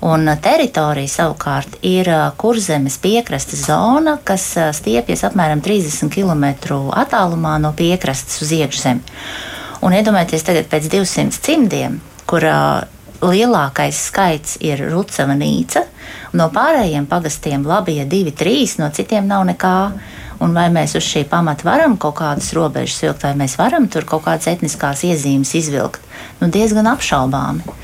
[0.00, 2.08] Un teritorija savukārt ir
[2.40, 4.46] kurzemes piekrastes zona, kas
[4.78, 6.46] stiepjas apmēram 30 km
[6.96, 9.18] attālumā no piekrastes uz iekšzemi.
[9.84, 12.44] Un iedomājieties, tagad pēc 200 cimdiem, kur
[13.20, 15.84] lielākais skaits ir Rucava nīca,
[16.32, 19.76] no pārējiem pagastiem labie divi, trīs, no citiem nav nekā.
[20.40, 24.06] Un vai mēs uz šī pamata varam kaut kādas robežas vilkt, vai mēs varam tur
[24.08, 26.00] kaut kādas etniskās iezīmes izvilkt?
[26.40, 27.76] Nu, diezgan apšaubāmi.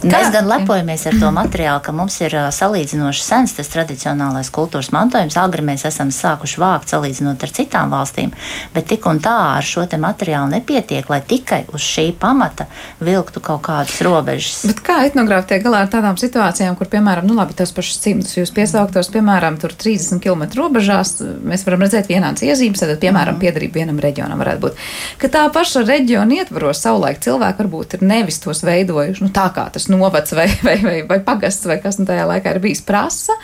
[0.00, 5.36] Mēs gan lepojamies ar to materiālu, ka mums ir salīdzinoši sens tas tradicionālais kultūras mantojums.
[5.40, 8.32] Agri mēs esam sākuši vākt salīdzinot ar citām valstīm,
[8.74, 12.66] bet tik un tā ar šo materiālu nepietiek, lai tikai uz šī pamata
[13.00, 14.62] vilktu kaut kādas robežas.
[14.70, 18.36] Bet kā etnogrāfi tiek galā ar tādām situācijām, kur, piemēram, nu labi, tos pašus cimdus
[18.38, 23.42] jūs piesauktos, piemēram, tur 30 km robežās, mēs varam redzēt vienādas iezīmes, tad, piemēram, mm.
[23.44, 24.82] piedarība vienam reģionam varētu būt.
[25.20, 29.66] Ka tā paša reģiona ietvaros savulaik cilvēki varbūt ir nevis tos veidojuši, nu tā kā
[29.72, 33.36] tas novads vai, vai, vai, vai pagasts vai kas nu tajā laikā ir bijis prasa,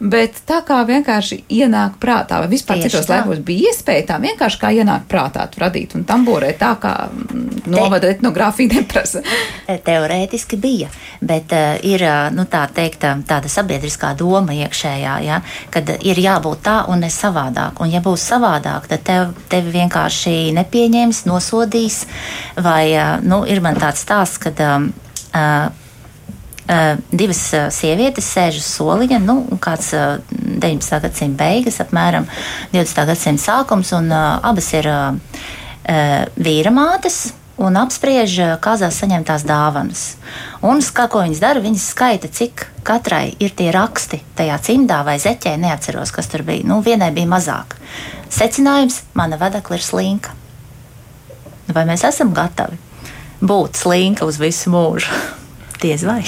[0.00, 3.18] bet tā kā vienkārši ienāk prātā, vai vispār Tieši citos tā.
[3.18, 8.10] laikos bija iespēja tā vienkārši kā ienāk prātā radīt un tamborēt tā, kā mm, novada
[8.12, 9.22] etnogrāfija neprasa.
[9.66, 10.88] Teorētiski bija,
[11.20, 12.04] bet uh, ir,
[12.36, 15.40] nu tā teikt, tāda sabiedriskā doma iekšējā, ja,
[15.74, 17.80] kad ir jābūt tā un ne savādāk.
[17.84, 22.02] Un ja būs savādāk, tad tev, tevi vienkārši nepieņems, nosodīs,
[22.56, 24.90] vai, uh, nu, ir man tāds stāsts, kad um,
[25.30, 25.70] Uh,
[27.10, 31.00] divas uh, sievietes sēž uz soliņa, nu, kāds uh, 19.
[31.06, 32.28] gadsimta beigas, apmēram
[32.74, 33.04] 20.
[33.10, 34.88] gadsimta sākums, un abas ir
[36.38, 37.30] vīra mātes.
[37.60, 40.04] Un apspriež kāzās saņemtās dāvanas.
[40.64, 45.18] Un kā, ko viņas dara, viņas skaita, cik katrai ir tie raksti tajā cimdā vai
[45.20, 45.58] zeķē.
[45.60, 46.64] Neatceros, kas tur bija.
[46.64, 47.76] Nu, vienai bija mazāk.
[48.32, 50.32] Secinājums: mana vedekla ir slinka.
[51.68, 52.80] Vai mēs esam gatavi
[53.44, 55.20] būt slinka uz visu mūžu?
[55.84, 56.22] Diez vai.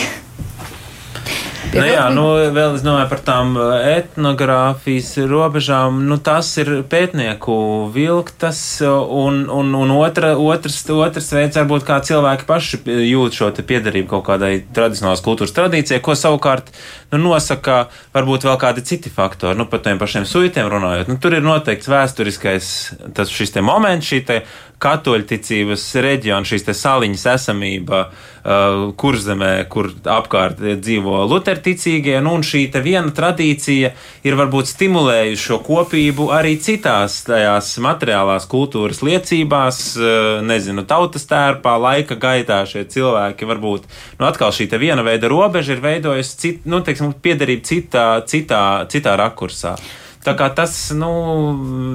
[1.73, 6.03] Nu, jā, nu, vēl es domāju par tām eh, etnogrāfijas robežām.
[6.09, 7.55] Nu, tas ir pētnieku
[7.95, 14.11] vilktas, un, un, un otra, otrs, otrs veids varbūt kā cilvēki paši jūt šo piedarību
[14.11, 16.69] kaut kādai tradicionālās kultūras tradīcijai, ko savukārt
[17.15, 19.57] nu, nosaka varbūt vēl kādi citi faktori.
[19.57, 22.69] Nu, par tiem pašiem suitiem runājot, nu, tur ir noteikts vēsturiskais
[23.17, 24.43] tas šis moments, šī te
[24.83, 33.13] katoļticības reģiona, šīs saliņas esamība uh, kurzemē, kur apkārt dzīvo luterticīgie, nu, un šī viena
[33.15, 33.93] tradīcija
[34.27, 41.79] ir varbūt stimulējusi šo kopību arī citās tajās materiālās kultūras liecībās, uh, nezinu, tautas tērpā,
[41.87, 46.83] laika gaitā šie cilvēki varbūt, nu, atkal šī viena veida robeža ir veidojusi, cit, nu,
[46.85, 49.77] teiksim, piederība citā, citā, citā rakursā.
[50.23, 51.11] Tā kā tas nu,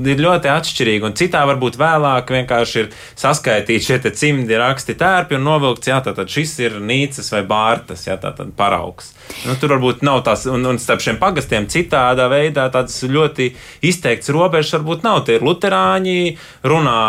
[0.03, 1.05] ir ļoti atšķirīgi.
[1.07, 6.27] Un citā varbūt vēlāk vienkārši ir saskaitīti šie cimdi, raksti, tērpi un novilkts, jā, tātad
[6.31, 9.13] šis ir nīcas vai bārtas, jā, tātad paraugs.
[9.47, 13.53] Nu, tur varbūt nav tās, un, un starp šiem pagastiem citādā veidā tādas ļoti
[13.87, 15.21] izteikts robežas varbūt nav.
[15.27, 16.19] Tie ir luterāņi,
[16.67, 16.99] runā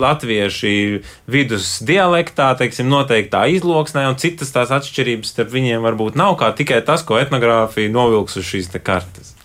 [0.00, 0.72] latvieši
[1.28, 6.80] vidus dialektā, teiksim, noteiktā izloksnē, un citas tās atšķirības starp viņiem varbūt nav kā tikai
[6.86, 9.36] tas, ko etnogrāfija novilks uz šīs kartes.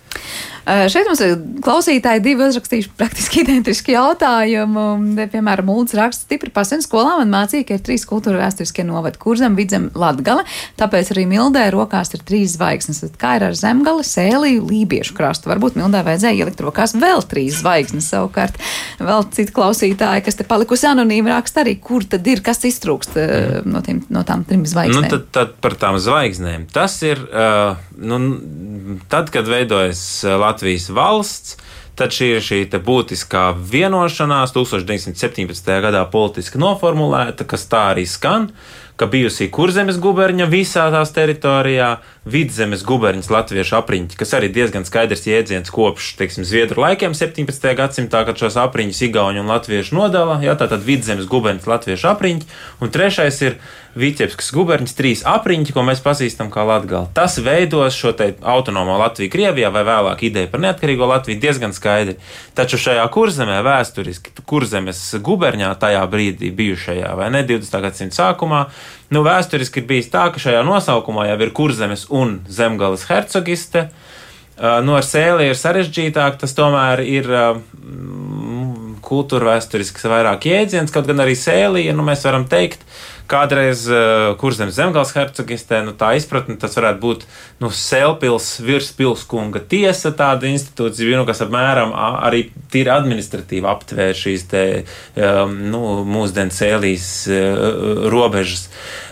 [0.65, 4.85] Eh, šeit mums ir klausītāji divi uzrakstījuši praktiski identiski jautājumu.
[5.29, 9.57] Piemēram, Mūlis raksta, stipri pasen skolā man mācīja, ka ir trīs kultūra vēsturiskie novadi- kurzem,
[9.57, 10.45] vidzem, latgale.
[10.79, 13.03] Tāpēc arī Mildē rokās ir trīs zvaigznes.
[13.05, 15.51] Tad kā ir ar zemgali, sēliju, lībiešu krastu?
[15.53, 18.57] Varbūt Mildē vajadzēja ielikt rokās vēl trīs zvaigznes savukārt.
[18.97, 23.69] Vēl citi klausītāji, kas te palikusi anonīmi, raksta arī, kur tad ir, kas iztrūkst mm.
[23.69, 25.05] no, tiem, no tām trim zvaigznēm.
[25.05, 26.65] Nu, tad, tad par tām zvaigznēm.
[26.73, 28.17] Tas ir, uh, nu,
[29.07, 31.57] tad, kad veidojas Latvijas Latvijas valsts.
[31.95, 35.69] Tad šī ir šī būtiskā vienošanās, 1917.
[35.85, 38.49] gadā politiski noformulēta, kas tā arī skan,
[38.95, 41.97] ka bijusī kurzemes guberņa visā tās teritorijā,
[42.31, 47.67] vidzemes guberņas latviešu apriņķi, kas arī diezgan skaidrs jēdziens kopš, teiksim, Zviedru laikiem 17.
[47.77, 52.47] gadsimtā, kad šos apriņķus Igauņu un Latviešu nodala, jā, tātad vidzemes guberņas latviešu apriņķi,
[52.81, 53.59] un trešais ir
[53.95, 57.07] Vitebskas guberņas trīs apriņķi, ko mēs pazīstam kā Latgali.
[57.15, 62.17] Tas veidos šo te autonomo Latviju Krievijā vai vēlāk ideja par neatkarīgo Latviju diezgan skaidri.
[62.57, 67.77] Taču šajā kurzemē vēsturiski, kurzemes guberņā tajā brīdī bijušajā vai ne 20.
[67.85, 68.65] gadsimta sākumā,
[69.13, 73.89] nu vēsturiski ir bijis tā, ka šajā nosaukumā jau ir kurzemes un zemgales hercogiste.
[74.55, 77.27] Nu, ar sēli ir sarežģītāk, tas tomēr ir
[79.05, 82.87] kultūra vēsturisks vairāk jēdziens, kaut gan arī sēlija, nu, mēs varam teikt,
[83.29, 87.23] Kādreiz uh, eh, Kurzemes zemgals hercogistē, nu, tā izpratne, tas varētu būt
[87.63, 94.65] nu, Sēlpils virspilskunga tiesa, tāda institūcija, nu, kas apmēram arī tīri administratīvi aptvēr šīs te,
[95.17, 98.67] um, nu, mūsdienu sēlīs uh, robežas.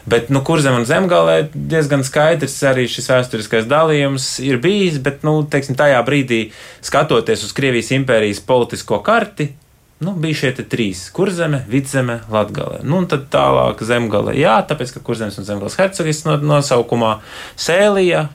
[0.09, 5.39] Bet, nu, kurzem un zemgālē diezgan skaidrs arī šis vēsturiskais dalījums ir bijis, bet, nu,
[5.47, 6.45] teiksim, tajā brīdī,
[6.85, 9.53] skatoties uz Krievijas impērijas politisko karti,
[9.99, 12.81] Nu, bija šie trīs- kurzeme, vidzeme, latgale.
[12.83, 14.33] Nu, un tad tālāk zemgale.
[14.35, 17.19] Jā, tāpēc, ka kurzemes un zemgales hercogs no, nosaukumā
[17.55, 18.29] sēlija.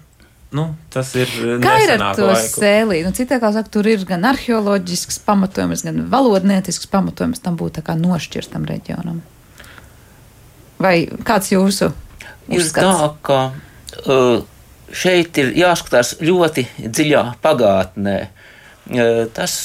[0.50, 1.28] Nu, tas ir
[1.60, 3.02] kā ir ar to sēlī.
[3.04, 7.84] Nu, Citā kā saka, tur ir gan arheoloģisks pamatojums, gan valodniecisks pamatojums tam būt tā
[7.84, 9.20] kā nošķirtam reģionam.
[10.80, 11.90] Vai kāds jūsu
[12.48, 13.38] ir tā, ka
[14.06, 14.40] uh,
[14.88, 18.18] šeit ir jāskatās ļoti dziļā pagātnē.
[18.88, 19.58] Uh, tas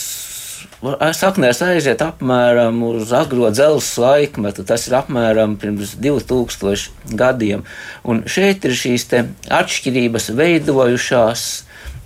[1.16, 4.66] saknēs aiziet apmēram uz agro dzelzceļa laikmetu.
[4.68, 7.64] Tas ir apmēram pirms 2000 gadiem.
[8.04, 11.46] Un šeit ir šīs atšķirības veidojušās.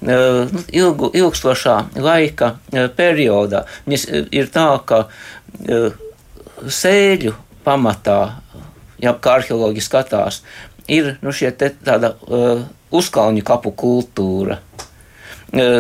[0.07, 2.51] Nu, ilgu, ilgstošā laika
[2.93, 3.63] periodā.
[3.87, 5.07] Viņas ir tā, ka
[6.69, 7.33] sēļu
[7.65, 8.19] pamatā,
[9.01, 10.43] ja kā arheologi skatās,
[10.85, 12.13] ir nu, te, tāda
[12.93, 14.59] uzkalņu kapu kultūra.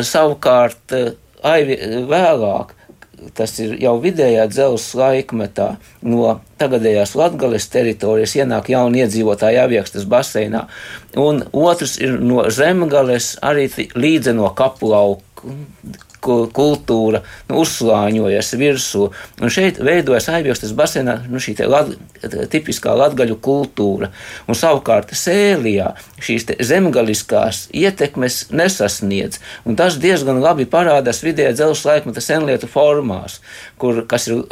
[0.09, 0.97] Savukārt,
[1.45, 1.77] aivi,
[2.09, 2.73] vēlāk
[3.37, 5.67] tas ir jau vidējā dzelzceļa laikmetā,
[6.05, 10.65] no tagadējās Latvijas teritorijas ienāk jauni iedzīvotāji Aviekstas baseinā,
[11.17, 15.55] un otrs ir no zemgales arī līdzi no kapu lauku
[16.23, 19.07] kultūra nu, uzslāņojas virsū.
[19.41, 21.93] Un šeit veidojas aizviestas basēnā nu, šī lat,
[22.53, 24.11] tipiskā latgaļu kultūra.
[24.47, 29.41] Un savukārt sēlijā šīs zemgaliskās ietekmes nesasniedz.
[29.67, 33.39] Un tas diezgan labi parādās vidējā dzelzceļa laikmeta senlietu formās,
[33.81, 34.43] kur, kas ir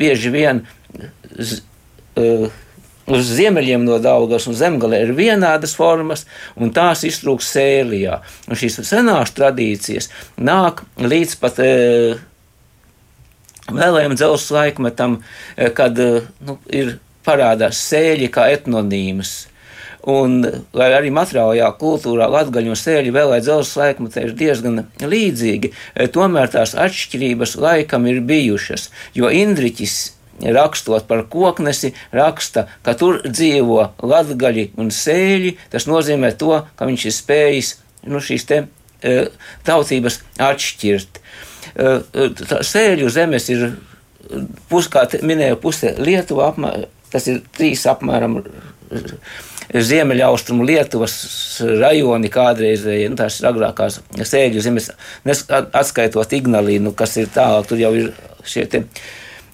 [0.00, 0.66] bieži vien.
[1.38, 1.62] Z,
[2.20, 2.50] uh,
[3.06, 8.20] uz ziemeļiem no Daugas un zemgale ir vienādas formas, un tās iztrūks sēlijā.
[8.48, 11.70] Un šīs senās tradīcijas nāk līdz pat e,
[13.72, 15.20] vēlējiem dzelzceļa laikmetam,
[15.56, 16.10] e, kad e,
[16.46, 19.48] nu, ir parādās sēļi kā etnonīmas.
[20.10, 20.40] Un,
[20.74, 26.08] lai arī materiālajā kultūrā latgaļu un sēļu vēl vai dzelzceļa laikmetā ir diezgan līdzīgi, e,
[26.10, 30.00] tomēr tās atšķirības laikam ir bijušas, jo Indriķis
[30.42, 35.56] rakstot par koknesi, raksta, ka tur dzīvo latgaļi un sēļi.
[35.72, 37.72] Tas nozīmē to, ka viņš ir spējis
[38.10, 38.64] nu, šīs te,
[39.02, 39.16] e,
[39.66, 41.22] tautības atšķirt.
[41.72, 41.94] E,
[42.42, 43.70] tā, sēļu zemes ir,
[44.72, 48.40] pus, kā minēju, puse Lietuva, apmēr, tas ir trīs apmēram
[49.72, 51.14] ziemeļaustrumu Lietuvas
[51.80, 54.90] rajoni kādreizēji, nu, tās ir agrākās sēļu zemes,
[55.24, 58.10] atskaitot Ignalīnu, kas ir tālāk, tur jau ir
[58.48, 58.84] šie te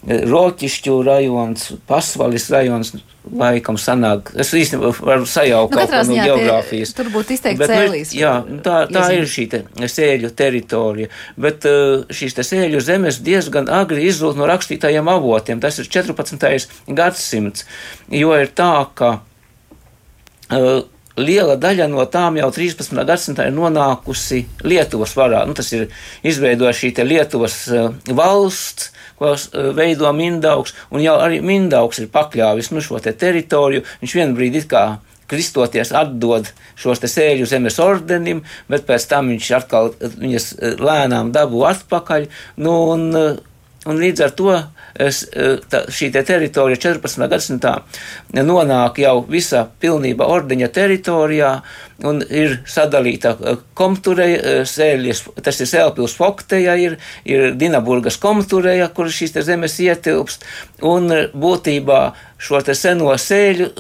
[0.07, 2.93] Roķišķu rajons, Pasvalis rajons,
[3.35, 4.31] laikam sanāk.
[4.39, 6.93] Es īstenībā varu sajaukt nu, kaut ko no geogrāfijas.
[6.97, 8.13] Tur būtu izteikti bet, sēlīs.
[8.17, 9.19] Jā, tā, tā iezīm.
[9.19, 14.47] ir šī te sēļu teritorija, bet uh, šīs te sēļu zemes diezgan agri izzūd no
[14.49, 15.59] rakstītajiem avotiem.
[15.65, 16.69] Tas ir 14.
[16.95, 17.67] gadsimts,
[18.15, 20.87] jo ir tā, ka uh,
[21.19, 22.95] liela daļa no tām jau 13.
[23.09, 25.43] gadsimtā ir nonākusi Lietuvas varā.
[25.49, 25.89] Nu, tas ir
[26.23, 32.73] izveidojis šī Lietuvas uh, valsts, ko eh, veido Mindaugs, un jau arī Mindaugs ir pakļāvis
[32.73, 33.85] nu, šo te teritoriju.
[34.03, 34.85] Viņš vienā brīdī it kā
[35.29, 41.33] kristoties atdod šos sēļu zemes ordenim, bet pēc tam viņš atkal eh, viņas eh, lēnām
[41.35, 42.29] dabū atpakaļ.
[42.65, 43.09] Nu, un,
[43.89, 44.55] un līdz ar to
[44.99, 45.23] es,
[45.71, 47.27] tā, šī te teritorija 14.
[47.31, 47.75] gadsimtā
[48.35, 51.53] nonāk jau visā pilnībā ordeņa teritorijā
[52.09, 53.35] un ir sadalīta
[53.79, 60.47] komtureja, sēļas, tas ir Sēlpils Fokteja, ir, ir Dinaburgas komtureja, kur šīs te zemes ietilpst,
[60.87, 62.03] un būtībā
[62.39, 63.71] šo te seno sēļu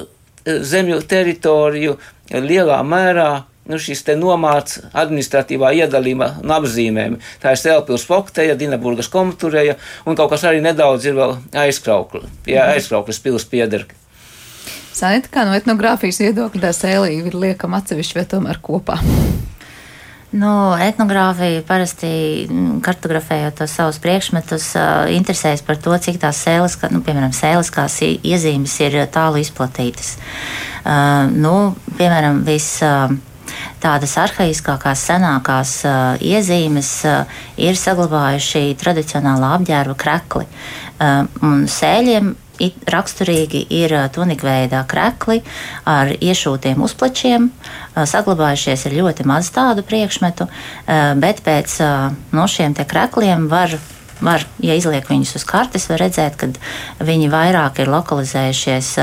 [0.46, 1.96] zemju teritoriju
[2.33, 3.31] lielā mērā
[3.68, 7.18] nu, šis te nomāts administratīvā iedalījuma un apzīmēm.
[7.42, 9.76] Tā ir Sēlpils Fokteja, Dinaburgas komtureja
[10.09, 12.76] un kaut kas arī nedaudz ir vēl aizkraukli, pie mhm.
[12.78, 13.87] aizkrauklis pils pieder.
[14.98, 18.98] Sanita, kā no etnogrāfijas viedokļa tā sēlība ir liekama atsevišķi vai tomēr kopā?
[20.28, 20.50] Nu,
[20.85, 22.09] etnogrāfija parasti
[22.44, 24.66] mm, kartografējot tos savus priekšmetus,
[25.14, 30.18] interesējas par to, cik tās sēles, nu, piemēram, sēliskās iezīmes ir tālu izplatītas.
[30.83, 31.54] Uh, nu,
[31.96, 32.83] piemēram, viss.
[32.85, 33.16] Uh,
[33.83, 40.47] tādas arhaiskākās, senākās uh, iezīmes uh, ir saglabājuši tradicionālā apģērba krekli.
[40.99, 41.25] Uh,
[41.71, 42.35] sēļiem
[42.90, 45.37] raksturīgi ir tunikveidā krekli
[45.87, 47.53] ar iešūtiem uzplečiem.
[47.94, 50.49] Saglabājušies ir ļoti maz tādu priekšmetu,
[51.23, 51.77] bet pēc
[52.35, 53.79] no šiem krekliem var
[54.18, 56.51] var, ja izliek viņus uz kartes, var redzēt, ka
[57.07, 58.94] viņi vairāk ir lokalizējušies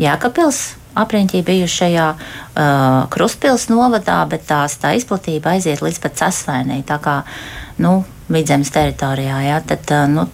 [0.00, 0.62] Jēkabils
[0.98, 2.64] apriņķī bijušajā uh,
[3.12, 6.82] Kruspils novadā, bet tās tā izplatība aiziet līdz pat Casvainī.
[6.86, 7.20] Tā kā
[7.82, 8.00] nu,
[8.30, 10.26] vidzemes teritorijā, jā, tad uh, nu,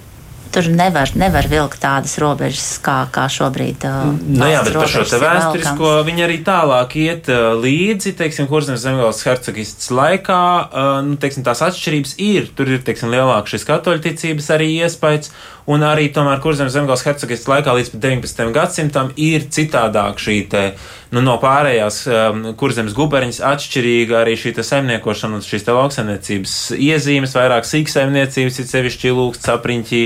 [0.57, 3.85] tur nevar, nevar vilkt tādas robežas, kā, kā šobrīd.
[3.85, 8.85] Uh, nu, jā, bet par šo vēsturisko viņi arī tālāk iet uh, līdzi, teiksim, Kurzemes
[8.85, 14.48] zemgāles hercogists laikā, uh, nu, teiksim, tās atšķirības ir, tur ir, teiksim, lielāka šis katoļticības
[14.57, 15.33] arī iespējas,
[15.71, 18.52] un arī tomēr Kurzemes zemgāles hercogists laikā līdz 19.
[18.54, 20.62] gadsimtam ir citādāk šī te,
[21.14, 27.67] nu, no pārējās um, Kurzemes guberņas atšķirīga arī šī saimniekošana un šīs lauksaimniecības iezīmes, vairāk
[27.69, 30.02] sīksaimniecības, ir sevišķi lūgts sapriņķī,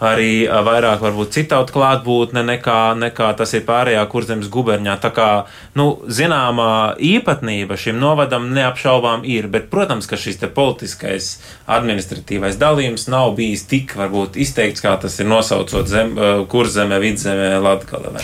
[0.00, 4.96] arī vairāk varbūt citautu klātbūtne nekā, nekā tas ir pārējā kurzemes guberņā.
[5.02, 5.28] Tā kā,
[5.76, 11.30] nu, zināmā īpatnība šim novadam neapšaubām ir, bet, protams, ka šis te politiskais
[11.70, 16.16] administratīvais dalījums nav bijis tik varbūt izteikts, kā tas ir nosaucot zem,
[16.50, 18.14] kurzemē, vidzemē, latgale.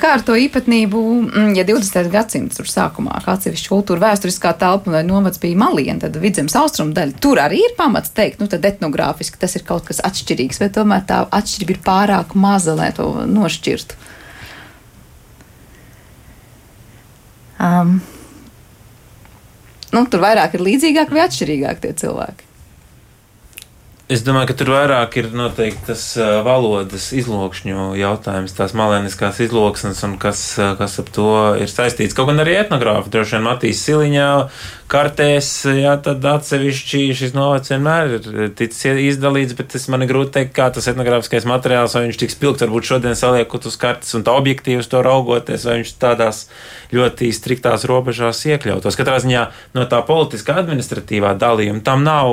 [0.00, 2.10] Kā ar to īpatnību, mm, ja 20.
[2.12, 6.96] gadsimts tur sākumā, kā atsevišķa kultūra vēsturiskā telpa vai novads bija maliena, tad vidzemes austrumu
[6.96, 10.76] daļa, tur arī ir pamats teikt, nu tad etnogrāfiski tas ir kaut kas atšķirīgs, bet
[10.78, 13.98] tomēr tā atšķirība ir pārāk maza, lai to nošķirtu.
[17.58, 17.98] Um.
[19.88, 22.48] Nu, tur vairāk ir līdzīgāk vai atšķirīgāk tie cilvēki.
[24.08, 30.00] Es domāju, ka tur vairāk ir noteikti tas uh, valodas izlokšņu jautājums, tās malēniskās izloksnes
[30.06, 31.28] un kas, uh, kas ap to
[31.60, 32.16] ir saistīts.
[32.16, 34.30] Kaut gan arī etnogrāfi, droši vien Matīs Siliņā,
[34.88, 40.34] kartēs, jā, tad atsevišķi šis novads vienmēr ir ticis izdalīts, bet es man ir grūti
[40.38, 44.24] teikt, kā tas etnogrāfiskais materiāls, vai viņš tiks pilgt, varbūt šodien saliekot uz kartes un
[44.26, 46.46] tā objektīvi uz to raugoties, vai viņš tādās
[46.94, 48.96] ļoti striktās robežās iekļautos.
[48.98, 49.44] Katrā ziņā
[49.76, 52.32] no tā politiskā administratīvā dalījuma tam nav,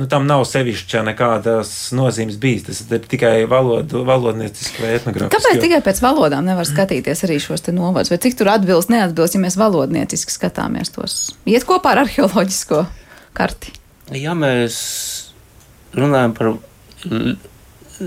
[0.00, 2.64] nu, tam nav sevišķa nekādas nozīmes bijis.
[2.70, 5.36] Tas ir tikai valodu, valodnieciski vai etnogrāfiski.
[5.36, 9.36] Kāpēc tikai pēc valodām nevar skatīties arī šos te novadus, vai cik tur atbilst, neatbilst,
[9.36, 11.18] ja mēs valodnieciski skatāmies tos?
[11.44, 12.84] Iet kopā par arheoloģisko
[13.34, 13.72] karti?
[14.14, 14.76] Ja mēs
[15.98, 16.52] runājam par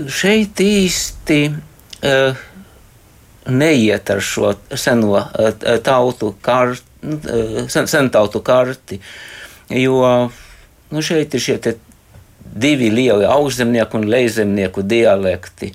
[0.08, 2.44] šeit īsti uh,
[3.52, 5.50] neiet ar šo seno uh,
[5.84, 9.02] tautu karti, uh, sen, sentautu karti,
[9.68, 10.00] jo
[10.88, 11.58] nu, šeit ir šie
[12.54, 15.72] divi lieli augšzemnieku un leizemnieku dialekti.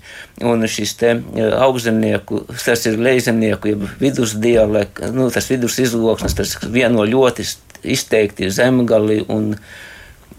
[0.48, 1.16] Un šis te
[1.60, 7.46] augšzemnieku, tas ir leizemnieku, jeb vidusdialekts, nu, tas vidus izloksnes, tas vieno ļoti
[7.84, 9.54] izteikti zemgali un,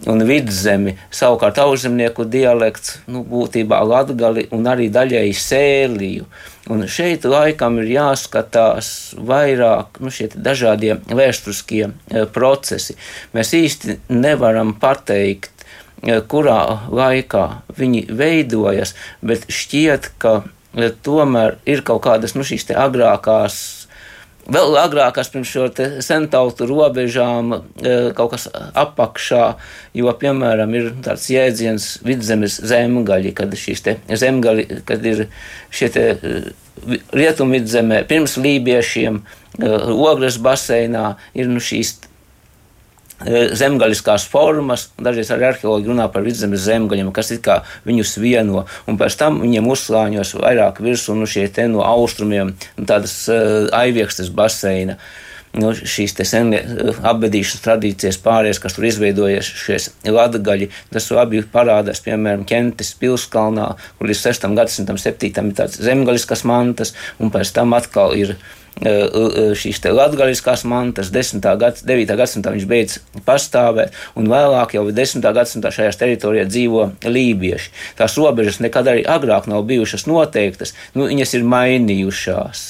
[0.09, 0.97] un vidzemi.
[1.15, 6.29] Savukārt auszemnieku dialekts nu, būtībā latgali un arī daļēji sēliju.
[6.71, 12.97] Un šeit laikam ir jāskatās vairāk nu, šie dažādie vēsturiskie e, procesi.
[13.35, 15.67] Mēs īsti nevaram pateikt,
[16.05, 17.45] e, kurā laikā
[17.81, 23.80] viņi veidojas, bet šķiet, ka e, tomēr ir kaut kādas nu, šīs agrākās
[24.49, 25.67] vēl agrākās pirms šo
[26.05, 27.61] sentautu robežām e,
[28.17, 29.45] kaut kas apakšā,
[29.97, 35.27] jo, piemēram, ir tāds jēdziens vidzemes zemgaļi, kad šīs te zemgaļi, kad ir
[35.75, 36.37] šie te e,
[37.17, 41.99] rietumvidzemē pirms lībiešiem, e, ogres baseinā ir nu šīs
[43.29, 49.01] zemgaļiskās formas, dažreiz arī arheologi runā par vidzemes zemgaļiem, kas it kā viņus vieno, un
[49.01, 54.33] pēc tam viņiem uzslāņos vairāk virsū nu šie te no austrumiem, nu, tādas uh, aiviekstes
[54.33, 54.99] baseina.
[55.51, 62.05] Nu, šīs senie uh, apbedīšanas tradīcijas pāries, kas tur izveidojies, šies latgaļi, tas abi parādās,
[62.05, 64.47] piemēram, Kentis pilskalnā, kur līdz 6.
[64.55, 65.27] gadsimtam, 7.
[65.27, 71.45] ir tāds zemgaļiskas mantas, un pēc tam atkal ir uh, šīs latgaliskās mantas, 10.
[71.61, 72.17] Gad, 9.
[72.17, 75.25] gadsimtā viņš beidz pastāvēt, un vēlāk jau 10.
[75.37, 77.73] gadsimtā šajās teritorijās dzīvo lībieši.
[78.01, 82.69] Tās robežas nekad arī agrāk nav bijušas noteiktas, nu, viņas ir mainījušās.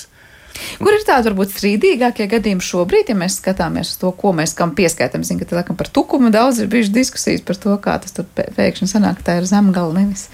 [0.80, 4.74] Kur ir tādi varbūt strīdīgākie gadījumi šobrīd, ja mēs skatāmies uz to, ko mēs kam
[4.76, 5.24] pieskaitām?
[5.24, 8.90] Zinu, ka tā, par tukumu daudz ir bijušas diskusijas par to, kā tas tur pēkšņi
[8.90, 10.28] sanāk, tā ir zemgala nevis.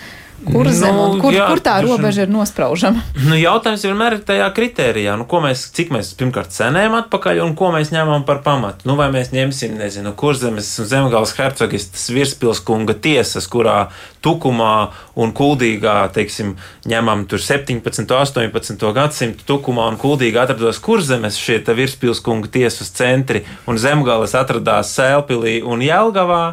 [0.46, 3.02] Kur, zem, nu, kur, jā, kur tā robeža ir nospraužama?
[3.26, 7.72] Nu, jautājums vienmēr ir tajā kritērijā, nu, mēs, cik mēs pirmkārt cenējam atpakaļ un ko
[7.74, 8.86] mēs ņemam par pamatu.
[8.86, 13.88] Nu, vai mēs ņemsim, nezinu, kurzemes un zemgāles hercogistas virspilskunga tiesas, kurā
[14.22, 16.54] tukumā un kuldīgā, teiksim,
[16.86, 18.06] ņemam tur 17.
[18.06, 18.86] un 18.
[19.00, 25.82] gadsimtu tukumā un kuldīgā atrados kurzemes šie virspilskunga tiesas centri un zemgāles atradās Sēlpilī un
[25.82, 26.44] Jelgavā.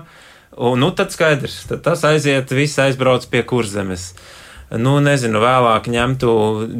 [0.57, 4.11] Un, nu, tad skaidrs, tad tas aiziet, viss aizbrauc pie kurzemes.
[4.73, 6.29] Nu, nezinu, vēlāk ņemtu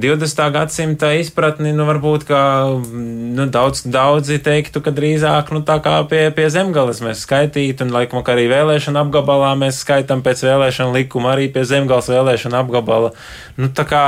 [0.02, 0.40] 20.
[0.56, 2.44] gadsimta izpratni, nu, varbūt kā
[2.74, 7.94] nu, daudz, daudzi teiktu, ka drīzāk nu, tā kā pie, pie zemgales mēs skaitītu, un
[7.94, 13.14] laikam arī vēlēšana apgabalā mēs skaitām pēc vēlēšana likuma arī pie zemgales vēlēšana apgabala.
[13.62, 14.06] Nu, tā kā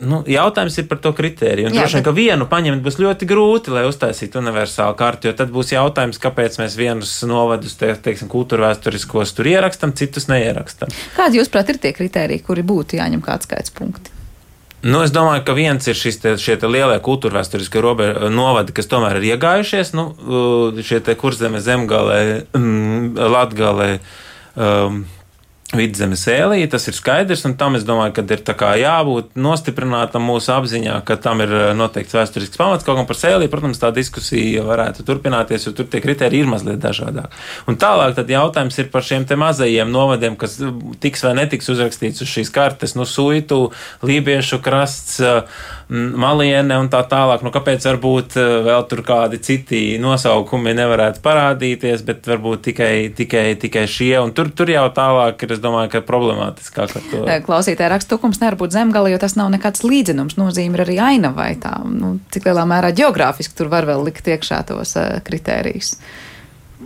[0.00, 1.68] Nu, jautājums ir par to kritēriju.
[1.68, 5.34] Un, Jā, droši vien, ka vienu paņemt būs ļoti grūti, lai uztaisītu universālu karti, jo
[5.36, 10.94] tad būs jautājums, kāpēc mēs vienus novadus, te, teiksim, kultūra vēsturiskos tur ierakstam, citus neierakstam.
[11.18, 14.16] Kādi, jūsuprāt, ir tie kritēriji, kuri būtu jāņem kā atskaits punkti?
[14.80, 17.84] Nu, es domāju, ka viens ir šis te, šie te lielie kultūra vēsturiskie
[18.32, 20.06] novadi, kas tomēr ir iegājušies, nu,
[20.80, 22.20] šie kurzeme zemgalē,
[22.56, 23.90] mm, latgalē.
[24.56, 25.04] Um,
[25.76, 30.96] vidzemes ēlī, tas ir skaidrs, un tam es domāju, ka ir jābūt nostiprinātam mūsu apziņā,
[31.06, 32.86] ka tam ir eh, noteikts vēsturisks pamats.
[32.86, 36.80] Kaut gan par sēlī, protams, tā diskusija varētu turpināties, jo tur tie kriteriji ir mazliet
[36.82, 37.34] dažādāk.
[37.70, 40.58] Un tālāk tad jautājums ir par šiem te mazajiem novadiem, kas
[41.02, 43.68] tiks vai netiks uzrakstīts uz šīs kartes, nu, suitu,
[44.06, 45.44] lībiešu krasts, eh,
[45.90, 47.42] maliene un tā tālāk.
[47.44, 53.44] Nu, kāpēc varbūt eh, vēl tur kādi citi nosaukumi nevarētu parādīties, bet varbūt tikai, tikai,
[53.60, 57.24] tikai šie, un tur, tur jau tālāk ir es domāju, ka problemātiskāk ar to.
[57.48, 60.38] Klausītāji raksta, tukums nevar būt zemgala, jo tas nav nekāds līdzinums.
[60.40, 61.76] Nozīme ir arī ainavai tā.
[61.90, 65.96] Nu, cik lielā mērā geogrāfiski tur var vēl likt iekšā tos uh, kritērijus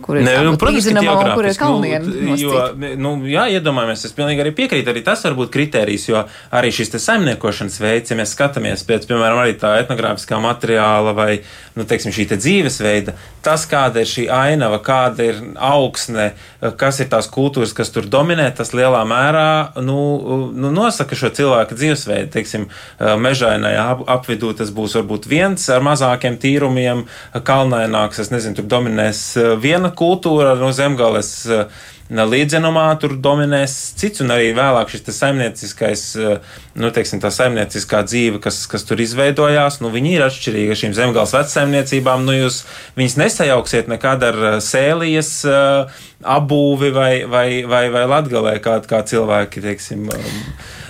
[0.05, 0.85] kur ir, nu, protams,
[1.33, 2.13] kur ir kalnieni.
[2.27, 2.61] Nu, jo,
[3.01, 6.23] nu, jā, iedomājamies, es pilnīgi arī piekrītu, arī tas var būt kriterijs, jo
[6.55, 11.29] arī šis saimniekošanas veids, ja mēs skatāmies pēc, piemēram, arī tā etnogrāfiskā materiāla vai,
[11.77, 16.31] nu, teiksim, šī te dzīvesveida, tas, kāda ir šī ainava, kāda ir augsne,
[16.81, 19.47] kas ir tās kultūras, kas tur dominē, tas lielā mērā,
[19.85, 19.97] nu,
[20.53, 26.37] nu nosaka šo cilvēku dzīvesveidu, teiksim, mežainajā ap, apvidū tas būs varbūt viens ar mazākiem
[26.41, 27.05] tīrumiem,
[27.45, 29.25] kalnaināks, es nezinu, tur dominēs
[29.61, 31.31] viena viena kultūra no zemgales.
[31.49, 31.65] Eh,
[32.05, 36.37] līdzenumā tur dominēs cits, un arī vēlāk šis saimnieciskais, eh,
[36.77, 40.93] nu, teiksim, tā saimnieciskā dzīve, kas, kas tur izveidojās, nu, viņi ir atšķirīgi ar šīm
[40.93, 42.25] zemgāles vecsaimniecībām.
[42.27, 42.61] Nu, jūs
[42.99, 45.33] viņus nesajauksiet nekad ar eh, sēlijas
[46.25, 50.09] apbūvi vai, vai, vai, vai latgalē, kā, kā cilvēki, teiksim.
[50.13, 50.41] Um,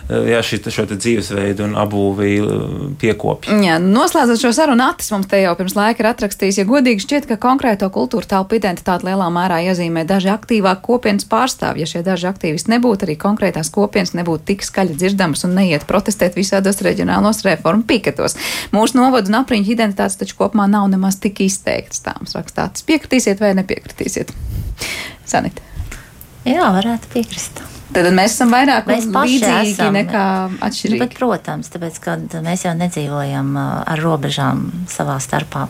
[0.10, 3.58] jā, šī, šo dzīvesveidu un apbūvi eh, piekopja.
[3.64, 7.28] Jā, noslēdzot šo sarunu, Atis mums te jau pirms laika ir atrakstījis, ja godīgi šķiet,
[7.30, 11.86] ka konkrēto kultūra telpu identitāti lielā mērā iezīmē daži aktīvāk kopienas pārstāvji.
[11.86, 16.38] Ja šie daži aktīvisti nebūtu, arī konkrētās kopienas nebūtu tik skaļi dzirdamas un neiet protestēt
[16.38, 18.38] visādos reģionālos reformu piketos.
[18.76, 22.04] Mūsu novadu un apriņķu identitātes taču kopumā nav nemaz tik izteikts.
[22.06, 22.86] Tā mums rakstāts.
[22.86, 24.36] Piekritīsiet vai nepiekritīsiet?
[25.26, 25.66] Sanita.
[26.46, 27.66] Jā, varētu piekrist.
[27.96, 30.24] Tad mēs esam vairāk mēs līdzīgi esam, nekā
[30.68, 31.00] atšķirīgi.
[31.00, 35.70] Nu, bet, protams, tāpēc, ka mēs jau nedzīvojam ar robežām savā starpā.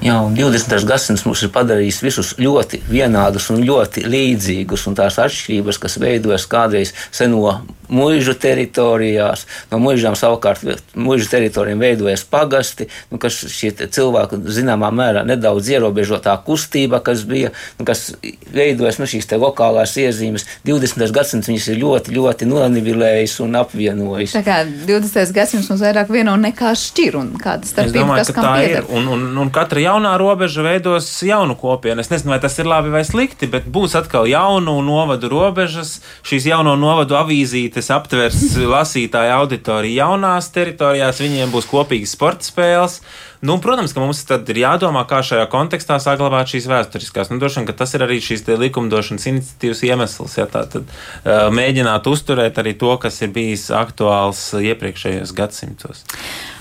[0.00, 0.84] Jā, un 20.
[0.88, 6.46] gadsimts mums ir padarījis visus ļoti vienādus un ļoti līdzīgus, un tās atšķirības, kas veidojas
[6.48, 7.58] kādreiz seno
[7.90, 10.64] mūžu teritorijās, no mūžām savukārt
[10.94, 17.52] mūžu teritorijām veidojas pagasti, nu, kas šie cilvēki zināmā mērā nedaudz ierobežotā kustība, kas bija,
[17.78, 18.10] nu, kas
[18.54, 20.46] veidojas nu, šīs te lokālās iezīmes.
[20.66, 21.06] 20.
[21.14, 24.36] gadsimts viņas ir ļoti, ļoti nonivilējis un apvienojis.
[24.38, 25.34] Tā kā 20.
[25.36, 28.86] gadsimts mums vairāk vieno nekā šķir un kāda starpība, kas kam pieder.
[28.94, 32.02] Un, un, un katra jaunā robeža veidos jaunu kopienu.
[32.02, 36.48] Es nezinu, vai tas ir labi vai slikti, bet būs atkal jaunu novadu robežas, šīs
[36.50, 43.00] jauno novadu avīzītes aptvers lasītāju auditoriju jaunās teritorijās, viņiem būs kopīgas sporta spēles.
[43.40, 47.30] Nu, protams, ka mums tad ir jādomā, kā šajā kontekstā saglabāt šīs vēsturiskās.
[47.32, 52.04] Nu, droši vien, tas ir arī šīs likumdošanas iniciatīvas iemesls, ja tā tad uh, mēģināt
[52.10, 56.04] uzturēt arī to, kas ir bijis aktuāls iepriekšējos gadsimtos.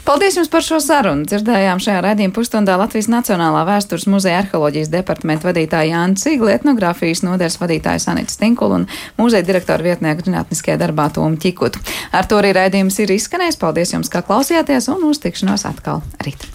[0.08, 1.28] Paldies jums par šo sarunu.
[1.28, 7.60] Dzirdējām šajā raidījuma pusstundā Latvijas Nacionālā vēstures muzeja arheoloģijas departamenta vadītāja Jāna Cigla, etnogrāfijas nodeļas
[7.60, 8.88] vadītāja Sanita Stinkula un
[9.20, 11.84] muzeja direktora vietnieka zinātniskajā darbā Toma Čikutu.
[12.16, 13.60] Ar to arī raidījums ir izskanējis.
[13.62, 16.48] Paldies jums, kā klausījāties un uz tikšanos atkal rīt.